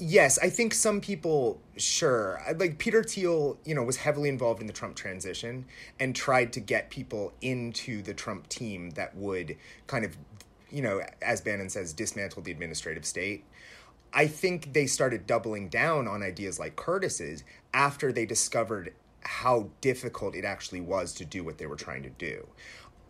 yes, 0.00 0.38
I 0.38 0.50
think 0.50 0.74
some 0.74 1.00
people, 1.00 1.60
sure, 1.76 2.40
like 2.56 2.78
Peter 2.78 3.02
Thiel, 3.02 3.58
you 3.64 3.74
know, 3.74 3.82
was 3.82 3.98
heavily 3.98 4.28
involved 4.28 4.60
in 4.60 4.66
the 4.66 4.72
Trump 4.72 4.96
transition 4.96 5.66
and 5.98 6.14
tried 6.14 6.52
to 6.54 6.60
get 6.60 6.90
people 6.90 7.32
into 7.40 8.02
the 8.02 8.14
Trump 8.14 8.48
team 8.48 8.90
that 8.90 9.14
would 9.14 9.56
kind 9.86 10.04
of, 10.04 10.16
you 10.70 10.82
know, 10.82 11.02
as 11.22 11.40
Bannon 11.40 11.68
says, 11.68 11.92
dismantle 11.92 12.42
the 12.42 12.50
administrative 12.50 13.04
state. 13.04 13.44
I 14.12 14.26
think 14.26 14.72
they 14.72 14.86
started 14.86 15.26
doubling 15.26 15.68
down 15.68 16.08
on 16.08 16.22
ideas 16.22 16.58
like 16.58 16.76
Curtis's 16.76 17.44
after 17.72 18.12
they 18.12 18.26
discovered 18.26 18.92
how 19.22 19.68
difficult 19.80 20.34
it 20.34 20.44
actually 20.44 20.80
was 20.80 21.12
to 21.14 21.24
do 21.24 21.44
what 21.44 21.58
they 21.58 21.66
were 21.66 21.76
trying 21.76 22.02
to 22.02 22.10
do. 22.10 22.48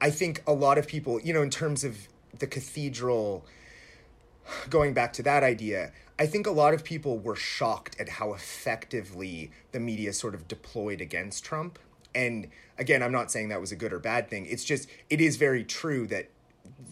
I 0.00 0.10
think 0.10 0.42
a 0.46 0.52
lot 0.52 0.76
of 0.76 0.86
people, 0.86 1.20
you 1.20 1.32
know, 1.32 1.42
in 1.42 1.50
terms 1.50 1.84
of 1.84 2.08
the 2.38 2.46
cathedral, 2.46 3.46
going 4.68 4.94
back 4.94 5.12
to 5.14 5.22
that 5.22 5.42
idea, 5.42 5.92
I 6.20 6.26
think 6.26 6.46
a 6.46 6.50
lot 6.50 6.74
of 6.74 6.84
people 6.84 7.18
were 7.18 7.34
shocked 7.34 7.98
at 7.98 8.10
how 8.10 8.34
effectively 8.34 9.50
the 9.72 9.80
media 9.80 10.12
sort 10.12 10.34
of 10.34 10.46
deployed 10.46 11.00
against 11.00 11.46
Trump. 11.46 11.78
And 12.14 12.48
again, 12.76 13.02
I'm 13.02 13.10
not 13.10 13.30
saying 13.30 13.48
that 13.48 13.60
was 13.60 13.72
a 13.72 13.76
good 13.76 13.90
or 13.90 13.98
bad 13.98 14.28
thing. 14.28 14.44
It's 14.44 14.62
just, 14.62 14.86
it 15.08 15.22
is 15.22 15.36
very 15.36 15.64
true 15.64 16.06
that 16.08 16.28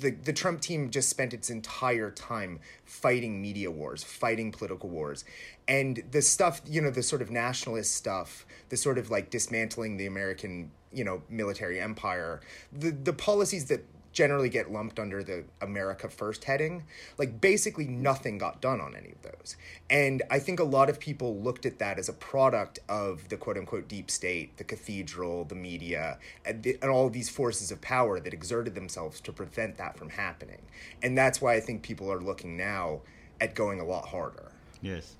the, 0.00 0.12
the 0.12 0.32
Trump 0.32 0.62
team 0.62 0.88
just 0.88 1.10
spent 1.10 1.34
its 1.34 1.50
entire 1.50 2.10
time 2.10 2.60
fighting 2.86 3.42
media 3.42 3.70
wars, 3.70 4.02
fighting 4.02 4.50
political 4.50 4.88
wars. 4.88 5.26
And 5.68 6.02
the 6.10 6.22
stuff, 6.22 6.62
you 6.66 6.80
know, 6.80 6.90
the 6.90 7.02
sort 7.02 7.20
of 7.20 7.30
nationalist 7.30 7.94
stuff, 7.94 8.46
the 8.70 8.78
sort 8.78 8.96
of 8.96 9.10
like 9.10 9.28
dismantling 9.28 9.98
the 9.98 10.06
American, 10.06 10.70
you 10.90 11.04
know, 11.04 11.20
military 11.28 11.78
empire, 11.78 12.40
the, 12.72 12.92
the 12.92 13.12
policies 13.12 13.66
that 13.66 13.84
generally 14.18 14.48
get 14.48 14.72
lumped 14.72 14.98
under 14.98 15.22
the 15.22 15.44
America 15.60 16.08
First 16.08 16.42
heading. 16.42 16.82
Like 17.18 17.40
basically 17.40 17.86
nothing 17.86 18.36
got 18.36 18.60
done 18.60 18.80
on 18.80 18.96
any 18.96 19.12
of 19.12 19.22
those. 19.22 19.54
And 19.88 20.24
I 20.28 20.40
think 20.40 20.58
a 20.58 20.64
lot 20.64 20.90
of 20.90 20.98
people 20.98 21.36
looked 21.36 21.64
at 21.64 21.78
that 21.78 22.00
as 22.00 22.08
a 22.08 22.12
product 22.12 22.80
of 22.88 23.28
the 23.28 23.36
quote 23.36 23.56
unquote 23.56 23.86
deep 23.86 24.10
state, 24.10 24.56
the 24.56 24.64
cathedral, 24.64 25.44
the 25.44 25.54
media, 25.54 26.18
and, 26.44 26.64
the, 26.64 26.76
and 26.82 26.90
all 26.90 27.08
these 27.08 27.28
forces 27.28 27.70
of 27.70 27.80
power 27.80 28.18
that 28.18 28.34
exerted 28.34 28.74
themselves 28.74 29.20
to 29.20 29.30
prevent 29.30 29.78
that 29.78 29.96
from 29.96 30.08
happening. 30.08 30.62
And 31.00 31.16
that's 31.16 31.40
why 31.40 31.54
I 31.54 31.60
think 31.60 31.82
people 31.82 32.10
are 32.10 32.20
looking 32.20 32.56
now 32.56 33.02
at 33.40 33.54
going 33.54 33.78
a 33.78 33.84
lot 33.84 34.08
harder. 34.08 34.50
Yes. 34.82 35.14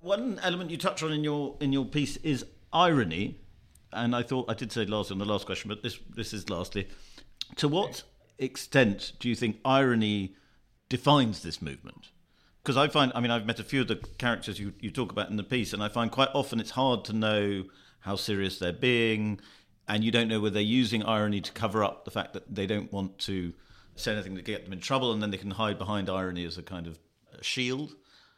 One 0.00 0.38
element 0.44 0.70
you 0.70 0.76
touch 0.76 1.02
on 1.02 1.10
in 1.10 1.24
your 1.24 1.56
in 1.58 1.72
your 1.72 1.86
piece 1.86 2.18
is 2.18 2.44
irony, 2.72 3.40
and 3.92 4.14
I 4.14 4.22
thought 4.22 4.48
I 4.48 4.54
did 4.54 4.70
say 4.70 4.86
last 4.86 5.10
on 5.10 5.18
the 5.18 5.24
last 5.24 5.44
question, 5.46 5.68
but 5.68 5.82
this 5.82 5.98
this 6.14 6.32
is 6.32 6.48
lastly. 6.48 6.86
To 7.56 7.68
what 7.68 8.04
extent 8.38 9.12
do 9.18 9.28
you 9.28 9.34
think 9.34 9.58
irony 9.64 10.34
defines 10.88 11.42
this 11.42 11.62
movement? 11.62 12.10
Because 12.62 12.76
I 12.76 12.88
find, 12.88 13.10
I 13.14 13.20
mean, 13.20 13.30
I've 13.30 13.46
met 13.46 13.58
a 13.58 13.64
few 13.64 13.80
of 13.80 13.88
the 13.88 13.96
characters 14.18 14.60
you, 14.60 14.72
you 14.78 14.90
talk 14.90 15.10
about 15.10 15.30
in 15.30 15.36
the 15.36 15.42
piece, 15.42 15.72
and 15.72 15.82
I 15.82 15.88
find 15.88 16.10
quite 16.10 16.28
often 16.32 16.60
it's 16.60 16.70
hard 16.70 17.04
to 17.06 17.12
know 17.12 17.64
how 18.00 18.16
serious 18.16 18.58
they're 18.58 18.72
being, 18.72 19.40
and 19.88 20.04
you 20.04 20.10
don't 20.12 20.28
know 20.28 20.40
whether 20.40 20.54
they're 20.54 20.62
using 20.62 21.02
irony 21.02 21.40
to 21.40 21.52
cover 21.52 21.82
up 21.82 22.04
the 22.04 22.10
fact 22.10 22.32
that 22.34 22.54
they 22.54 22.66
don't 22.66 22.92
want 22.92 23.18
to 23.20 23.52
say 23.96 24.12
anything 24.12 24.36
to 24.36 24.42
get 24.42 24.64
them 24.64 24.72
in 24.72 24.80
trouble, 24.80 25.12
and 25.12 25.22
then 25.22 25.30
they 25.30 25.36
can 25.36 25.50
hide 25.52 25.78
behind 25.78 26.08
irony 26.08 26.44
as 26.44 26.56
a 26.56 26.62
kind 26.62 26.86
of 26.86 26.98
shield. 27.40 27.94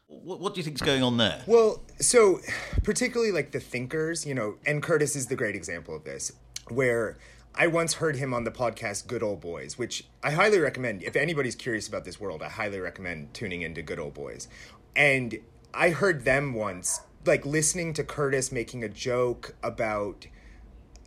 What, 0.07 0.40
what 0.40 0.54
do 0.54 0.61
you 0.61 0.64
think 0.64 0.76
is 0.76 0.83
going 0.83 1.02
on 1.02 1.16
there? 1.16 1.42
Well, 1.46 1.83
so 2.00 2.40
particularly 2.83 3.33
like 3.33 3.52
the 3.52 3.61
thinkers, 3.61 4.26
you 4.26 4.35
know, 4.35 4.57
and 4.66 4.83
Curtis 4.83 5.16
is 5.16 5.26
the 5.26 5.37
great 5.37 5.54
example 5.54 5.94
of 5.94 6.04
this, 6.04 6.33
where 6.68 7.18
I 7.56 7.68
once 7.68 7.94
heard 7.94 8.16
him 8.16 8.34
on 8.34 8.42
the 8.42 8.50
podcast 8.50 9.06
Good 9.06 9.22
Old 9.22 9.40
Boys, 9.40 9.78
which 9.78 10.04
I 10.24 10.32
highly 10.32 10.58
recommend. 10.58 11.04
If 11.04 11.14
anybody's 11.14 11.54
curious 11.54 11.86
about 11.86 12.04
this 12.04 12.18
world, 12.18 12.42
I 12.42 12.48
highly 12.48 12.80
recommend 12.80 13.32
tuning 13.32 13.62
into 13.62 13.80
Good 13.80 14.00
Old 14.00 14.14
Boys. 14.14 14.48
And 14.96 15.38
I 15.72 15.90
heard 15.90 16.24
them 16.24 16.54
once, 16.54 17.02
like 17.24 17.46
listening 17.46 17.92
to 17.94 18.02
Curtis 18.02 18.50
making 18.50 18.82
a 18.82 18.88
joke 18.88 19.54
about 19.62 20.26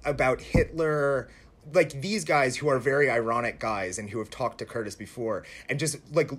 about 0.05 0.39
Hitler, 0.39 1.27
like 1.73 1.99
these 2.01 2.23
guys 2.23 2.55
who 2.55 2.69
are 2.69 2.79
very 2.79 3.10
ironic 3.10 3.60
guys 3.60 3.99
and 3.99 4.10
who 4.10 4.19
have 4.19 4.29
talked 4.29 4.60
to 4.60 4.65
Curtis 4.65 4.95
before, 4.95 5.43
and 5.67 5.77
just 5.77 5.97
like 6.15 6.31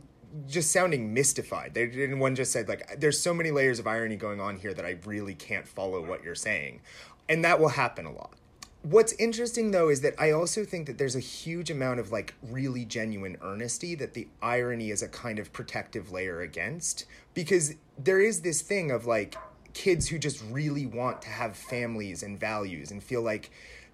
just 0.47 0.73
sounding 0.73 1.13
mystified. 1.13 1.75
They 1.75 1.83
and 2.05 2.19
one 2.19 2.35
just 2.35 2.51
said 2.51 2.67
like, 2.67 2.99
"There's 2.99 3.21
so 3.21 3.35
many 3.35 3.51
layers 3.51 3.79
of 3.79 3.87
irony 3.87 4.17
going 4.17 4.41
on 4.41 4.57
here 4.57 4.73
that 4.73 4.87
I 4.87 4.97
really 5.05 5.35
can't 5.35 5.69
follow 5.69 6.03
what 6.03 6.25
you're 6.25 6.35
saying," 6.35 6.81
and 7.29 7.45
that 7.45 7.61
will 7.61 7.69
happen 7.69 8.07
a 8.07 8.13
lot 8.13 8.38
What's 8.83 9.13
interesting 9.15 9.73
though 9.73 9.89
is 9.89 10.03
that 10.03 10.15
I 10.19 10.31
also 10.31 10.65
think 10.65 10.87
that 10.87 10.99
there's 10.99 11.17
a 11.17 11.21
huge 11.21 11.71
amount 11.71 11.99
of 11.99 12.13
like 12.13 12.35
really 12.43 12.85
genuine 12.85 13.37
earnesty 13.43 13.95
that 13.97 14.15
the 14.15 14.29
irony 14.41 14.91
is 14.91 15.03
a 15.03 15.09
kind 15.09 15.39
of 15.39 15.53
protective 15.53 16.13
layer 16.13 16.41
against 16.41 17.05
because 17.35 17.75
there 17.99 18.21
is 18.21 18.43
this 18.43 18.63
thing 18.63 18.91
of 18.91 19.05
like 19.05 19.35
kids 19.75 20.09
who 20.09 20.19
just 20.19 20.43
really 20.51 20.87
want 20.87 21.23
to 21.23 21.29
have 21.29 21.57
families 21.57 22.23
and 22.23 22.39
values 22.39 22.91
and 22.91 23.03
feel 23.03 23.23
like 23.23 23.51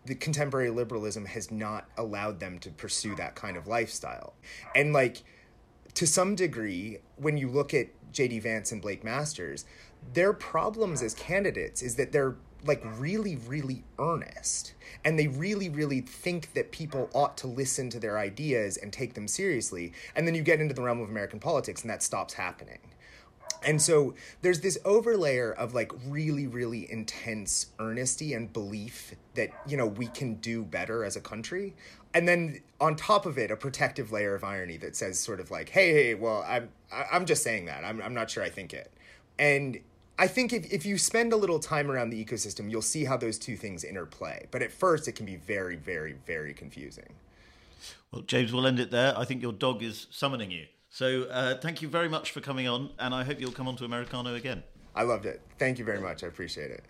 the 0.06 0.14
contemporary 0.14 0.70
liberalism 0.70 1.24
has 1.24 1.50
not 1.50 1.88
allowed 1.96 2.38
them 2.38 2.58
to 2.58 2.70
pursue 2.70 3.14
that 3.14 3.34
kind 3.34 3.56
of 3.56 3.66
lifestyle. 3.66 4.34
And 4.74 4.92
like 4.92 5.22
to 5.94 6.06
some 6.06 6.34
degree 6.34 6.98
when 7.16 7.36
you 7.38 7.48
look 7.48 7.72
at 7.72 7.88
JD 8.12 8.42
Vance 8.42 8.70
and 8.70 8.82
Blake 8.82 9.02
Masters, 9.02 9.64
their 10.12 10.32
problems 10.32 11.02
as 11.02 11.14
candidates 11.14 11.82
is 11.82 11.96
that 11.96 12.12
they're 12.12 12.36
like 12.64 12.82
really 12.98 13.36
really 13.36 13.84
earnest 13.98 14.74
and 15.04 15.18
they 15.18 15.28
really 15.28 15.68
really 15.68 16.00
think 16.00 16.52
that 16.54 16.72
people 16.72 17.10
ought 17.14 17.36
to 17.36 17.46
listen 17.46 17.90
to 17.90 18.00
their 18.00 18.18
ideas 18.18 18.76
and 18.76 18.92
take 18.92 19.14
them 19.14 19.28
seriously 19.28 19.92
and 20.16 20.26
then 20.26 20.34
you 20.34 20.42
get 20.42 20.60
into 20.60 20.74
the 20.74 20.82
realm 20.82 21.00
of 21.00 21.08
american 21.08 21.38
politics 21.40 21.82
and 21.82 21.90
that 21.90 22.02
stops 22.02 22.34
happening. 22.34 22.78
And 23.66 23.80
so 23.80 24.14
there's 24.42 24.60
this 24.60 24.78
overlayer 24.84 25.54
of 25.54 25.74
like 25.74 25.90
really 26.06 26.46
really 26.46 26.90
intense 26.90 27.68
earnesty 27.80 28.34
and 28.34 28.52
belief 28.52 29.14
that 29.34 29.50
you 29.66 29.76
know 29.76 29.86
we 29.86 30.06
can 30.08 30.34
do 30.34 30.64
better 30.64 31.04
as 31.04 31.16
a 31.16 31.20
country. 31.20 31.74
And 32.12 32.28
then 32.28 32.60
on 32.80 32.94
top 32.94 33.26
of 33.26 33.38
it 33.38 33.50
a 33.50 33.56
protective 33.56 34.12
layer 34.12 34.34
of 34.34 34.44
irony 34.44 34.76
that 34.78 34.96
says 34.96 35.18
sort 35.18 35.40
of 35.40 35.50
like 35.50 35.70
hey 35.70 35.92
hey 35.92 36.14
well 36.14 36.44
i'm 36.46 36.68
i'm 36.92 37.24
just 37.24 37.42
saying 37.42 37.64
that. 37.66 37.84
I'm, 37.84 38.02
I'm 38.02 38.14
not 38.14 38.30
sure 38.30 38.42
i 38.42 38.50
think 38.50 38.74
it. 38.74 38.92
And 39.38 39.78
I 40.18 40.28
think 40.28 40.52
if, 40.52 40.72
if 40.72 40.86
you 40.86 40.96
spend 40.96 41.32
a 41.32 41.36
little 41.36 41.58
time 41.58 41.90
around 41.90 42.10
the 42.10 42.24
ecosystem, 42.24 42.70
you'll 42.70 42.82
see 42.82 43.04
how 43.04 43.16
those 43.16 43.38
two 43.38 43.56
things 43.56 43.82
interplay. 43.82 44.46
But 44.50 44.62
at 44.62 44.70
first, 44.70 45.08
it 45.08 45.12
can 45.12 45.26
be 45.26 45.36
very, 45.36 45.76
very, 45.76 46.14
very 46.24 46.54
confusing. 46.54 47.14
Well, 48.12 48.22
James, 48.22 48.52
we'll 48.52 48.66
end 48.66 48.78
it 48.78 48.90
there. 48.90 49.16
I 49.18 49.24
think 49.24 49.42
your 49.42 49.52
dog 49.52 49.82
is 49.82 50.06
summoning 50.10 50.50
you. 50.50 50.66
So 50.88 51.24
uh, 51.24 51.56
thank 51.56 51.82
you 51.82 51.88
very 51.88 52.08
much 52.08 52.30
for 52.30 52.40
coming 52.40 52.68
on, 52.68 52.90
and 53.00 53.12
I 53.12 53.24
hope 53.24 53.40
you'll 53.40 53.50
come 53.50 53.66
on 53.66 53.74
to 53.76 53.84
Americano 53.84 54.36
again. 54.36 54.62
I 54.94 55.02
loved 55.02 55.26
it. 55.26 55.42
Thank 55.58 55.80
you 55.80 55.84
very 55.84 56.00
much. 56.00 56.22
I 56.22 56.28
appreciate 56.28 56.70
it. 56.70 56.84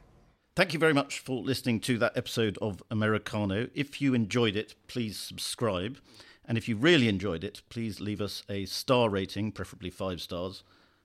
Thank 0.54 0.74
you 0.74 0.78
very 0.78 0.92
much 0.92 1.18
for 1.18 1.42
listening 1.42 1.80
to 1.80 1.96
that 1.98 2.16
episode 2.16 2.58
of 2.60 2.82
Americano. 2.90 3.68
If 3.74 4.02
you 4.02 4.12
enjoyed 4.12 4.54
it, 4.54 4.74
please 4.87 5.16
subscribe. 5.18 5.98
And 6.46 6.58
if 6.58 6.68
you 6.68 6.76
really 6.76 7.08
enjoyed 7.08 7.42
it, 7.42 7.62
please 7.70 8.00
leave 8.02 8.20
us 8.20 8.42
a 8.50 8.66
star 8.66 9.08
rating, 9.08 9.50
preferably 9.50 9.88
five 9.88 10.20
stars, 10.20 10.62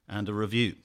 and 0.09 0.27
a 0.27 0.33
review. 0.33 0.75